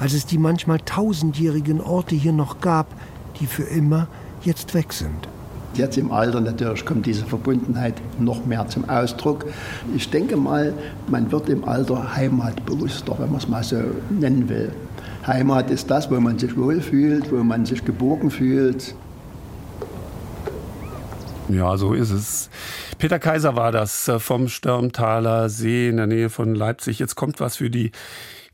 [0.00, 2.86] Als es die manchmal tausendjährigen Orte hier noch gab,
[3.40, 4.06] die für immer
[4.42, 5.28] jetzt weg sind.
[5.74, 9.46] Jetzt im Alter natürlich kommt diese Verbundenheit noch mehr zum Ausdruck.
[9.96, 10.72] Ich denke mal,
[11.08, 13.76] man wird im Alter heimatbewusster, wenn man es mal so
[14.10, 14.70] nennen will.
[15.26, 18.94] Heimat ist das, wo man sich wohlfühlt, wo man sich geborgen fühlt.
[21.48, 22.50] Ja, so ist es.
[22.98, 26.98] Peter Kaiser war das äh, vom Störmtaler See in der Nähe von Leipzig.
[26.98, 27.90] Jetzt kommt was für die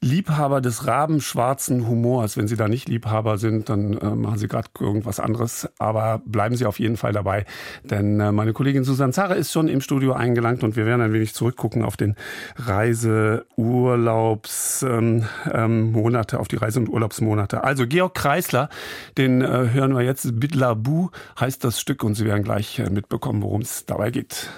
[0.02, 2.38] Liebhaber des rabenschwarzen Humors.
[2.38, 5.68] Wenn Sie da nicht Liebhaber sind, dann äh, machen Sie gerade irgendwas anderes.
[5.78, 7.44] Aber bleiben Sie auf jeden Fall dabei.
[7.84, 11.12] Denn äh, meine Kollegin Susanne Zara ist schon im Studio eingelangt und wir werden ein
[11.12, 12.16] wenig zurückgucken auf den
[12.56, 17.62] Reiseurlaubsmonate, ähm, ähm, auf die Reise- und Urlaubsmonate.
[17.62, 18.70] Also Georg Kreisler,
[19.18, 20.40] den äh, hören wir jetzt.
[20.40, 24.48] Bidlabu heißt das Stück und Sie werden gleich äh, mitbekommen, worum es dabei geht.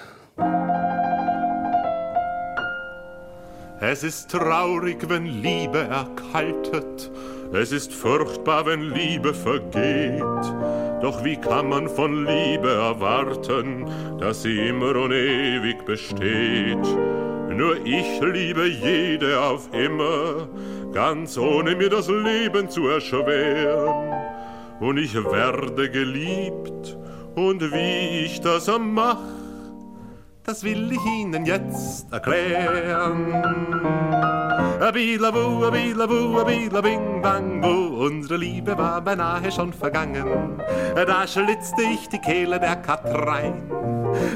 [3.85, 7.11] Es ist traurig, wenn Liebe erkaltet,
[7.51, 10.21] es ist furchtbar, wenn Liebe vergeht.
[11.01, 13.85] Doch wie kann man von Liebe erwarten,
[14.21, 16.81] dass sie immer und ewig besteht?
[17.49, 20.47] Nur ich liebe jede auf immer,
[20.93, 24.13] ganz ohne mir das Leben zu erschweren.
[24.79, 26.97] Und ich werde geliebt,
[27.35, 29.19] und wie ich das mach,
[30.45, 33.33] das will ich Ihnen jetzt erklären.
[34.81, 40.61] Abilabu, abilabu, abilabing, bang, bo, unsere Liebe war beinahe schon vergangen.
[40.95, 43.71] Da schlitzte ich die Kehle der Katrein.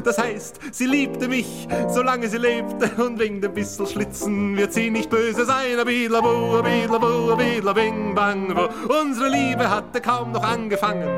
[0.03, 4.89] Das heißt, sie liebte mich, solange sie lebte, und wegen dem bissel Schlitzen wird sie
[4.89, 5.77] nicht böse sein.
[5.79, 8.69] Abilabu, abilabu, abilabing, bang, bo,
[9.01, 11.09] unsere Liebe hatte kaum noch angefangen.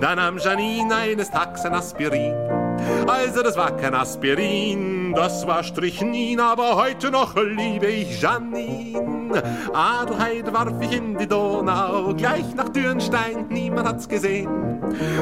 [0.00, 2.65] Da nahm Janine eines Tages ein Aspirin.
[3.06, 9.42] Also das war kein Aspirin, das war Strichnin, aber heute noch liebe ich Janine.
[9.72, 14.66] Adelheid warf ich in die Donau, gleich nach Dürnstein, niemand hat's gesehen.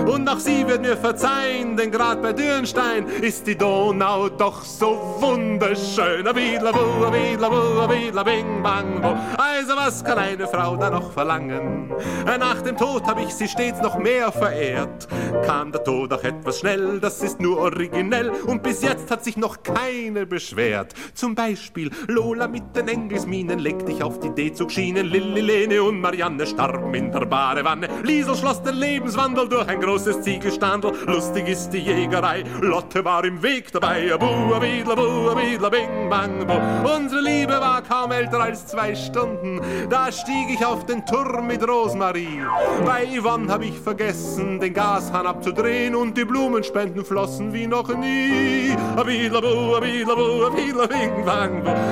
[0.06, 5.16] Und auch sie wird mir verzeihen, denn grad bei Dürnstein ist die Donau doch so
[5.20, 6.26] wunderschön.
[6.26, 9.16] Abilabu, abilabu, abilabing, bang, bo.
[9.36, 11.92] Also was kann eine Frau da noch verlangen?
[12.26, 15.06] Nach dem Tod hab ich sie stets noch mehr verehrt.
[15.46, 19.36] Kam der Tod auch etwas schnell, das ist nur originell und bis jetzt hat sich
[19.36, 20.94] noch keine beschwert.
[21.14, 26.46] Zum Beispiel Lola mit den Engelsminen legt dich auf die D-Zugschienen, Lilli, Lene und Marianne
[26.46, 27.88] starben in der Badewanne.
[28.02, 30.92] Liesel schloss den Lebenswandel durch ein großes Ziegelstandel.
[31.06, 34.12] Lustig ist die Jägerei, Lotte war im Weg dabei.
[34.12, 36.54] Abu, abidla, bu, abidla, bing, bang, bu.
[36.96, 39.60] Unsere Liebe war kaum älter als zwei Stunden.
[39.90, 42.42] Da stieg ich auf den Turm mit Rosmarie.
[42.86, 48.74] Bei Yvonne hab ich vergessen, den Gashahn abzudrehen und die Blumenspenden flossen wie noch nie.
[48.96, 49.73] Abilabu, abilabu, abilabing, bang, bu.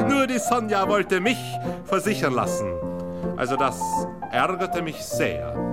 [0.09, 1.39] Nur die Sonja wollte mich
[1.85, 2.70] versichern lassen.
[3.37, 3.80] Also das
[4.30, 5.72] ärgerte mich sehr.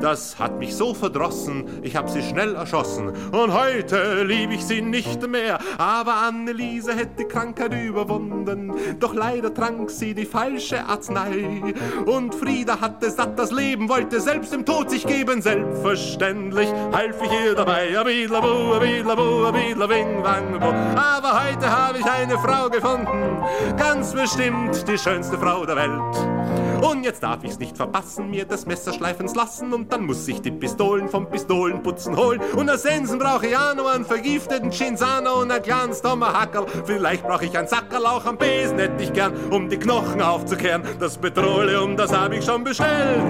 [0.00, 3.12] Das hat mich so verdrossen, ich hab sie schnell erschossen.
[3.32, 5.58] Und heute lieb ich sie nicht mehr.
[5.78, 8.72] Aber Anneliese hätte Krankheit überwunden.
[9.00, 11.74] Doch leider trank sie die falsche Arznei.
[12.04, 15.40] Und Frieda hatte satt das Leben, wollte selbst dem Tod sich geben.
[15.40, 17.98] Selbstverständlich half ich ihr dabei.
[17.98, 20.66] Abilabu, abilabu, abilabing, wang, bo.
[20.98, 23.38] Aber heute habe ich eine Frau gefunden.
[23.78, 26.65] Ganz bestimmt die schönste Frau der Welt.
[26.82, 30.40] Und jetzt darf ich's nicht verpassen, mir das Messer schleifen's lassen und dann muss ich
[30.40, 32.40] die Pistolen vom Pistolenputzen holen.
[32.54, 36.66] Und als Sensen brauche ich auch noch einen vergifteten Chinsano und ein kleines Tomahackerl.
[36.84, 40.82] Vielleicht brauche ich ein Sackerl auch am Besen, hätte ich gern, um die Knochen aufzukehren.
[41.00, 43.22] Das Petroleum, das habe ich schon bestellt.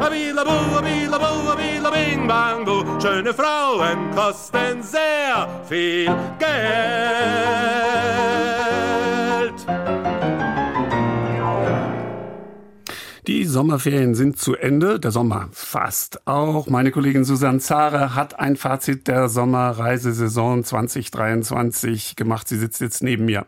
[0.00, 2.66] Abilabu, abilabu, abilabing, bang.
[3.00, 6.06] Schöne Frauen kosten sehr viel
[6.38, 6.48] Geld.
[13.28, 16.66] Die Sommerferien sind zu Ende, der Sommer fast auch.
[16.68, 22.48] Meine Kollegin Susanne Zahre hat ein Fazit der Sommerreisesaison 2023 gemacht.
[22.48, 23.44] Sie sitzt jetzt neben mir.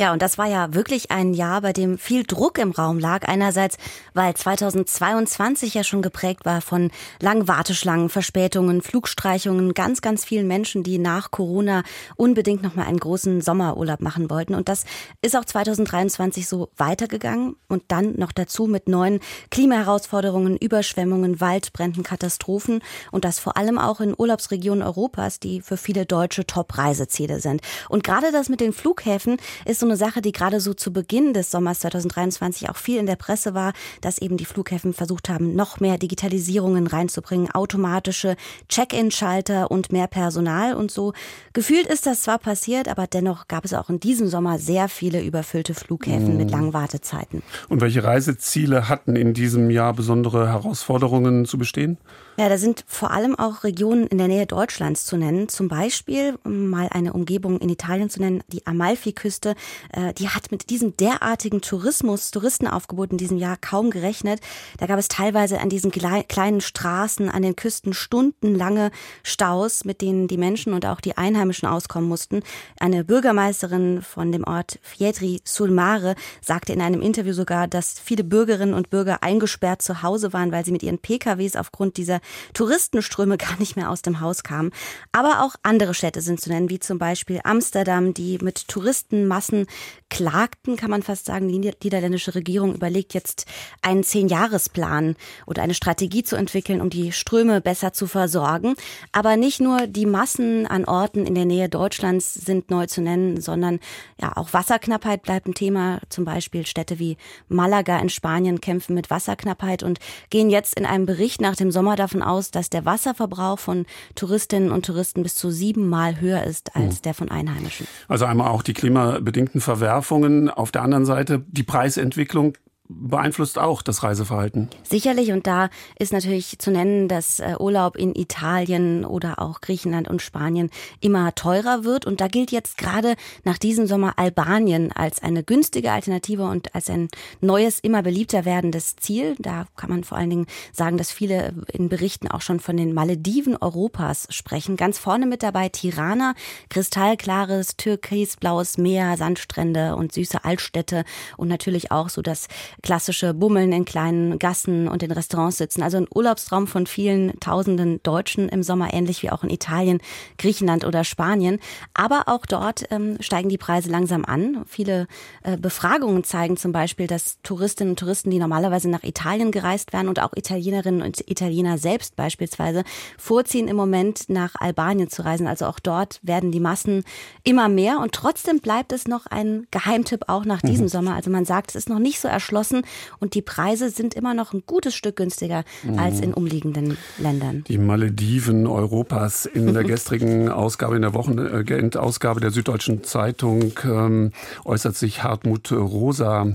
[0.00, 3.26] Ja, und das war ja wirklich ein Jahr, bei dem viel Druck im Raum lag.
[3.26, 3.78] Einerseits,
[4.14, 10.84] weil 2022 ja schon geprägt war von langen Warteschlangen, Verspätungen, Flugstreichungen, ganz, ganz vielen Menschen,
[10.84, 11.82] die nach Corona
[12.14, 14.54] unbedingt nochmal einen großen Sommerurlaub machen wollten.
[14.54, 14.84] Und das
[15.20, 17.56] ist auch 2023 so weitergegangen.
[17.66, 19.18] Und dann noch dazu mit neuen
[19.50, 22.82] Klimaherausforderungen, Überschwemmungen, Waldbränden, Katastrophen.
[23.10, 27.62] Und das vor allem auch in Urlaubsregionen Europas, die für viele Deutsche Top-Reiseziele sind.
[27.88, 31.32] Und gerade das mit den Flughäfen ist so eine Sache, die gerade so zu Beginn
[31.32, 35.54] des Sommers 2023 auch viel in der Presse war, dass eben die Flughäfen versucht haben,
[35.54, 38.36] noch mehr Digitalisierungen reinzubringen, automatische
[38.68, 41.12] Check-in-Schalter und mehr Personal und so.
[41.52, 45.22] Gefühlt ist das zwar passiert, aber dennoch gab es auch in diesem Sommer sehr viele
[45.22, 46.36] überfüllte Flughäfen mhm.
[46.36, 47.42] mit langen Wartezeiten.
[47.68, 51.98] Und welche Reiseziele hatten in diesem Jahr besondere Herausforderungen zu bestehen?
[52.40, 55.48] Ja, da sind vor allem auch Regionen in der Nähe Deutschlands zu nennen.
[55.48, 59.56] Zum Beispiel, um mal eine Umgebung in Italien zu nennen, die Amalfiküste.
[59.92, 64.38] Äh, die hat mit diesem derartigen Tourismus, Touristenaufgebot in diesem Jahr kaum gerechnet.
[64.78, 68.92] Da gab es teilweise an diesen kleinen Straßen an den Küsten stundenlange
[69.24, 72.44] Staus, mit denen die Menschen und auch die Einheimischen auskommen mussten.
[72.78, 78.22] Eine Bürgermeisterin von dem Ort Fietri sul Mare sagte in einem Interview sogar, dass viele
[78.22, 82.20] Bürgerinnen und Bürger eingesperrt zu Hause waren, weil sie mit ihren PKWs aufgrund dieser
[82.54, 84.70] Touristenströme gar nicht mehr aus dem Haus kamen.
[85.12, 89.66] Aber auch andere Städte sind zu nennen, wie zum Beispiel Amsterdam, die mit Touristenmassen
[90.10, 91.48] klagten, kann man fast sagen.
[91.48, 93.46] Die niederländische Regierung überlegt jetzt
[93.82, 98.74] einen Zehn-Jahres-Plan oder eine Strategie zu entwickeln, um die Ströme besser zu versorgen.
[99.12, 103.40] Aber nicht nur die Massen an Orten in der Nähe Deutschlands sind neu zu nennen,
[103.40, 103.80] sondern
[104.20, 106.00] ja auch Wasserknappheit bleibt ein Thema.
[106.08, 107.16] Zum Beispiel Städte wie
[107.48, 109.98] Malaga in Spanien kämpfen mit Wasserknappheit und
[110.30, 114.70] gehen jetzt in einem Bericht nach dem Sommer davon aus, dass der Wasserverbrauch von Touristinnen
[114.70, 117.02] und Touristen bis zu siebenmal höher ist als hm.
[117.02, 117.86] der von Einheimischen.
[118.08, 122.54] Also einmal auch die klimabedingten Verwerfungen, auf der anderen Seite die Preisentwicklung
[122.88, 124.68] beeinflusst auch das Reiseverhalten.
[124.82, 130.08] Sicherlich und da ist natürlich zu nennen, dass äh, Urlaub in Italien oder auch Griechenland
[130.08, 130.70] und Spanien
[131.00, 135.92] immer teurer wird und da gilt jetzt gerade nach diesem Sommer Albanien als eine günstige
[135.92, 137.08] Alternative und als ein
[137.40, 139.36] neues, immer beliebter werdendes Ziel.
[139.38, 142.94] Da kann man vor allen Dingen sagen, dass viele in Berichten auch schon von den
[142.94, 144.76] Malediven Europas sprechen.
[144.76, 146.34] Ganz vorne mit dabei Tirana,
[146.70, 151.04] kristallklares, türkisblaues Meer, Sandstrände und süße Altstädte
[151.36, 152.48] und natürlich auch so das
[152.82, 155.82] klassische Bummeln in kleinen Gassen und in Restaurants sitzen.
[155.82, 160.00] Also ein Urlaubstraum von vielen tausenden Deutschen im Sommer, ähnlich wie auch in Italien,
[160.38, 161.58] Griechenland oder Spanien.
[161.94, 164.64] Aber auch dort ähm, steigen die Preise langsam an.
[164.66, 165.06] Viele
[165.42, 170.08] äh, Befragungen zeigen zum Beispiel, dass Touristinnen und Touristen, die normalerweise nach Italien gereist werden
[170.08, 172.84] und auch Italienerinnen und Italiener selbst beispielsweise,
[173.16, 175.46] vorziehen im Moment nach Albanien zu reisen.
[175.46, 177.04] Also auch dort werden die Massen
[177.42, 180.90] immer mehr und trotzdem bleibt es noch ein Geheimtipp auch nach diesem mhm.
[180.90, 181.14] Sommer.
[181.14, 182.82] Also man sagt, es ist noch nicht so erschlossen geschlossen
[183.18, 185.98] und die Preise sind immer noch ein gutes Stück günstiger mhm.
[185.98, 187.64] als in umliegenden Ländern.
[187.68, 194.32] Die Malediven Europas in der gestrigen Ausgabe, in der Wochenendausgabe der Süddeutschen Zeitung ähm,
[194.64, 196.46] äußert sich Hartmut Rosa.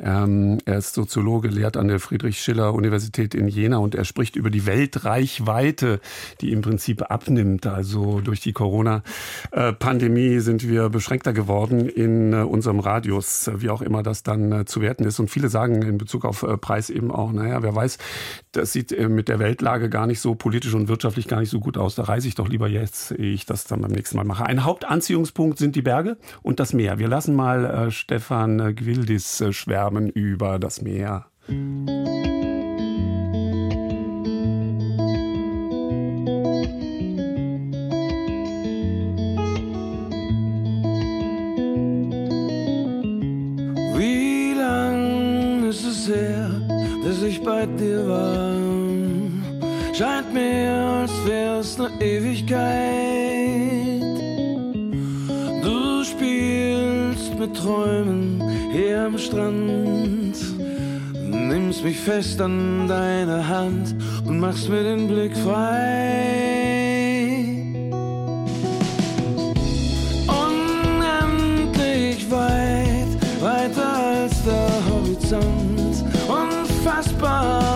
[0.00, 4.66] Ähm, er ist Soziologe, lehrt an der Friedrich-Schiller-Universität in Jena und er spricht über die
[4.66, 6.00] Weltreichweite,
[6.40, 7.66] die im Prinzip abnimmt.
[7.66, 14.02] Also durch die Corona-Pandemie sind wir beschränkter geworden in äh, unserem Radius, wie auch immer
[14.02, 15.18] das dann äh, zu werten ist.
[15.20, 17.98] Und viele sagen, sagen in Bezug auf äh, Preis eben auch, naja, wer weiß,
[18.52, 21.60] das sieht äh, mit der Weltlage gar nicht so politisch und wirtschaftlich gar nicht so
[21.60, 21.94] gut aus.
[21.94, 24.46] Da reise ich doch lieber jetzt, ehe ich das dann beim nächsten Mal mache.
[24.46, 26.98] Ein Hauptanziehungspunkt sind die Berge und das Meer.
[26.98, 31.26] Wir lassen mal äh, Stefan Gwildis schwärmen über das Meer.
[31.46, 32.21] bei
[47.82, 48.54] dir war,
[49.92, 54.02] scheint mir, als wär's ne Ewigkeit.
[55.62, 58.42] Du spielst mit Träumen
[58.72, 60.36] hier am Strand,
[61.50, 63.94] nimmst mich fest an deine Hand
[64.26, 66.52] und machst mir den Blick frei.
[70.44, 75.72] Unendlich weit, weiter als der Horizont
[76.28, 77.71] unfassbar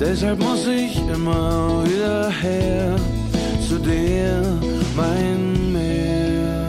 [0.00, 2.94] Deshalb muss ich immer wieder her
[3.68, 4.42] zu dir,
[4.96, 6.68] mein Meer.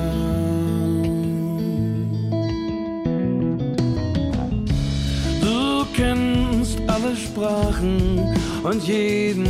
[5.42, 8.20] Du kennst alle Sprachen
[8.64, 9.46] und jeden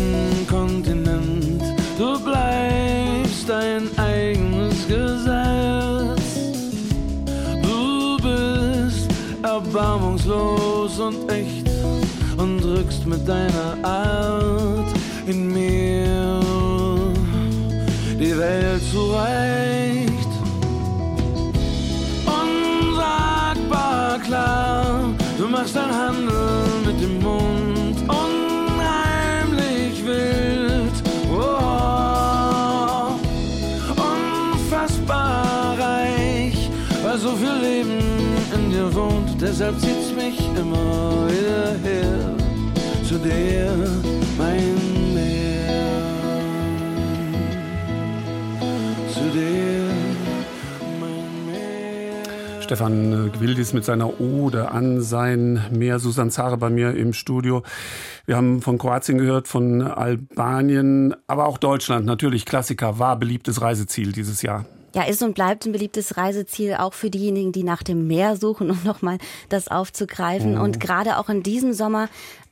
[0.50, 1.64] Kontinent.
[1.98, 6.28] Du bleibst dein eigenes Gesetz.
[7.62, 9.10] Du bist
[9.42, 11.59] erbarmungslos und echt
[12.70, 14.90] drückst mit deiner Art
[15.26, 16.40] in mir
[18.20, 20.32] die Welt zurecht.
[22.42, 30.96] Unsagbar klar, du machst dein Handel mit dem Mund unheimlich wild.
[31.32, 31.80] Oh.
[37.18, 38.00] so viel Leben
[38.56, 42.39] in dir wohnt, deshalb zieht's mich immer wieder her
[43.10, 43.76] zu dir,
[44.38, 45.68] mein Meer.
[49.12, 49.90] Zu dir,
[51.00, 52.62] mein Meer.
[52.62, 55.98] Stefan Gwildis mit seiner Ode an sein Meer.
[55.98, 57.64] Susan Zare bei mir im Studio.
[58.28, 62.06] Wir haben von Kroatien gehört, von Albanien, aber auch Deutschland.
[62.06, 64.66] Natürlich Klassiker, war beliebtes Reiseziel dieses Jahr.
[64.94, 68.70] Ja, ist und bleibt ein beliebtes Reiseziel auch für diejenigen, die nach dem Meer suchen,
[68.70, 69.18] um nochmal
[69.50, 70.56] das aufzugreifen.
[70.56, 70.62] Mhm.
[70.62, 72.08] Und gerade auch in diesem Sommer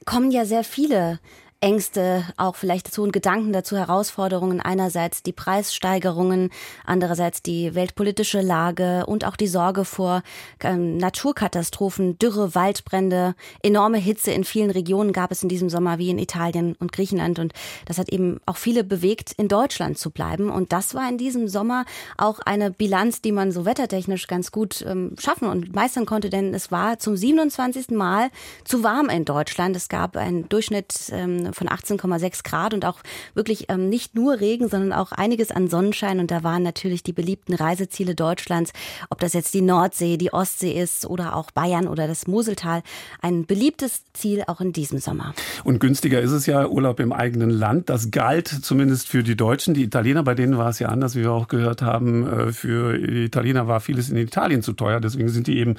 [0.07, 1.19] kommen ja sehr viele
[1.59, 4.61] Ängste, auch vielleicht dazu und Gedanken dazu, Herausforderungen.
[4.61, 6.51] Einerseits die Preissteigerungen,
[6.85, 10.21] andererseits die weltpolitische Lage und auch die Sorge vor
[10.59, 16.11] ähm, Naturkatastrophen, Dürre, Waldbrände, enorme Hitze in vielen Regionen gab es in diesem Sommer wie
[16.11, 17.39] in Italien und Griechenland.
[17.39, 17.53] Und
[17.85, 20.51] das hat eben auch viele bewegt, in Deutschland zu bleiben.
[20.51, 21.85] Und das war in diesem Sommer
[22.17, 26.53] auch eine Bilanz, die man so wettertechnisch ganz gut ähm, schaffen und meistern konnte, denn
[26.53, 27.89] es war zum 27.
[27.89, 28.29] Mal
[28.63, 29.75] zu warm in Deutschland.
[29.75, 32.99] Es gab einen Durchschnitt ähm, von 18,6 Grad und auch
[33.33, 36.19] wirklich ähm, nicht nur Regen, sondern auch einiges an Sonnenschein.
[36.19, 38.71] Und da waren natürlich die beliebten Reiseziele Deutschlands,
[39.09, 42.83] ob das jetzt die Nordsee, die Ostsee ist oder auch Bayern oder das Moseltal,
[43.21, 45.33] ein beliebtes Ziel auch in diesem Sommer.
[45.63, 47.89] Und günstiger ist es ja Urlaub im eigenen Land.
[47.89, 49.73] Das galt zumindest für die Deutschen.
[49.73, 52.27] Die Italiener, bei denen war es ja anders, wie wir auch gehört haben.
[52.27, 54.99] Äh, für die Italiener war vieles in Italien zu teuer.
[54.99, 55.75] Deswegen sind die eben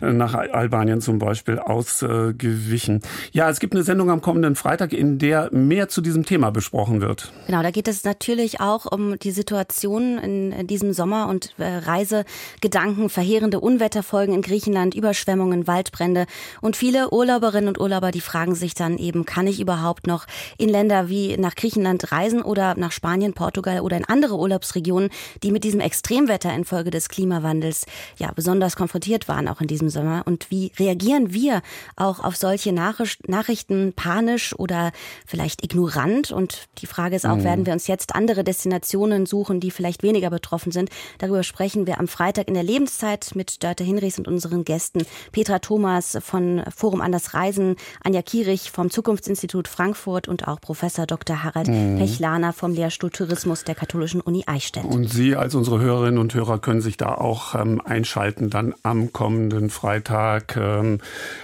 [0.00, 3.00] äh, nach Albanien zum Beispiel ausgewichen.
[3.32, 6.50] Ja, es gibt eine Sendung am kommenden Freitag in in der mehr zu diesem Thema
[6.50, 7.32] besprochen wird.
[7.46, 13.08] Genau, da geht es natürlich auch um die Situation in diesem Sommer und äh, Reisegedanken,
[13.08, 16.26] verheerende Unwetterfolgen in Griechenland, Überschwemmungen, Waldbrände
[16.60, 20.26] und viele Urlauberinnen und Urlauber, die fragen sich dann eben, kann ich überhaupt noch
[20.58, 25.08] in Länder wie nach Griechenland reisen oder nach Spanien, Portugal oder in andere Urlaubsregionen,
[25.42, 27.86] die mit diesem Extremwetter infolge des Klimawandels
[28.18, 31.62] ja besonders konfrontiert waren auch in diesem Sommer und wie reagieren wir
[31.96, 34.92] auch auf solche Nachrichten panisch oder
[35.26, 36.32] vielleicht ignorant.
[36.32, 37.44] Und die Frage ist auch, mhm.
[37.44, 40.90] werden wir uns jetzt andere Destinationen suchen, die vielleicht weniger betroffen sind?
[41.18, 45.04] Darüber sprechen wir am Freitag in der Lebenszeit mit Dörte Hinrichs und unseren Gästen.
[45.32, 51.42] Petra Thomas von Forum Anders Reisen, Anja Kierich vom Zukunftsinstitut Frankfurt und auch Professor Dr.
[51.42, 51.98] Harald mhm.
[51.98, 54.84] Pechlaner vom Lehrstuhl Tourismus der Katholischen Uni Eichstätt.
[54.84, 59.12] Und Sie als unsere Hörerinnen und Hörer können sich da auch ähm, einschalten, dann am
[59.12, 60.56] kommenden Freitag.
[60.56, 61.00] Ähm,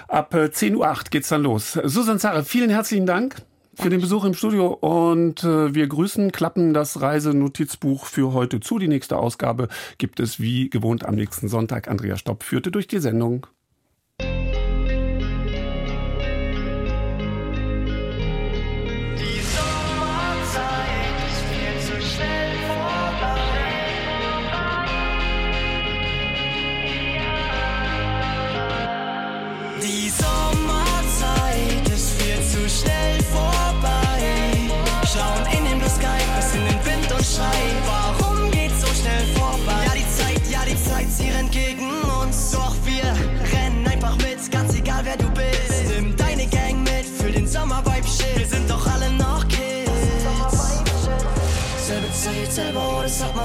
[0.08, 1.78] ab 10.08 Uhr geht's dann los.
[1.84, 3.36] Susan Zare, vielen herzlichen Dank
[3.76, 8.78] für den Besuch im Studio und äh, wir grüßen, klappen das Reisenotizbuch für heute zu.
[8.78, 9.68] Die nächste Ausgabe
[9.98, 11.88] gibt es wie gewohnt am nächsten Sonntag.
[11.88, 13.46] Andrea Stopp führte durch die Sendung.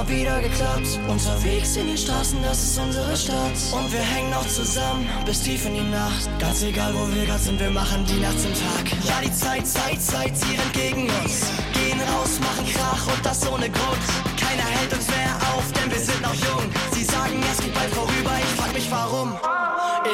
[0.00, 0.98] Mal wieder geklappt.
[1.08, 3.58] Unterwegs in den Straßen, das ist unsere Stadt.
[3.72, 6.28] Und wir hängen noch zusammen bis tief in die Nacht.
[6.38, 8.84] Ganz egal, wo wir gerade sind, wir machen die Nacht zum Tag.
[9.04, 11.50] Ja, die Zeit, Zeit, Zeit, sie rennt gegen uns.
[11.74, 14.04] Gehen raus, machen Krach und das ohne Grund.
[14.38, 16.64] Keiner hält uns mehr auf, denn wir sind noch jung.
[16.92, 19.36] Sie sagen, es geht bald vorüber, ich frag mich warum.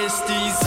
[0.07, 0.66] Ist die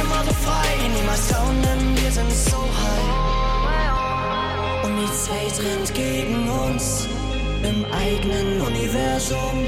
[0.00, 0.88] immer so frei?
[0.94, 3.14] Niemals down, denn wir sind so high.
[4.84, 7.08] Und die Zeit rennt gegen uns
[7.62, 9.66] im eigenen Universum.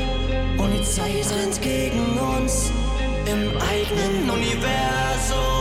[0.59, 2.71] Und die Zeit rennt gegen uns
[3.27, 5.61] im eigenen Universum.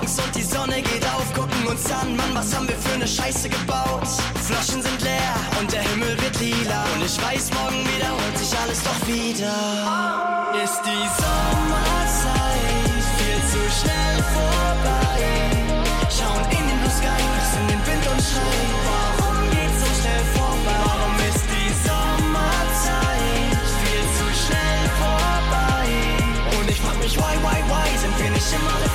[0.00, 3.06] morgens und die Sonne geht auf, gucken uns an, Mann, was haben wir für eine
[3.06, 4.08] Scheiße gebaut?
[4.42, 6.82] Flaschen sind leer und der Himmel wird lila.
[6.94, 9.54] Und ich weiß, morgen wiederholt sich alles doch wieder.
[10.64, 15.22] Ist die Sommerzeit viel zu schnell vorbei?
[16.10, 17.22] Schauen in den Blue Sky,
[17.62, 18.74] in den Wind und schreien.
[18.90, 20.78] Warum geht's so schnell vorbei?
[20.82, 25.86] Warum ist die Sommerzeit viel zu schnell vorbei?
[26.58, 28.89] Und ich frag mich, why, why, why sind wir nicht immer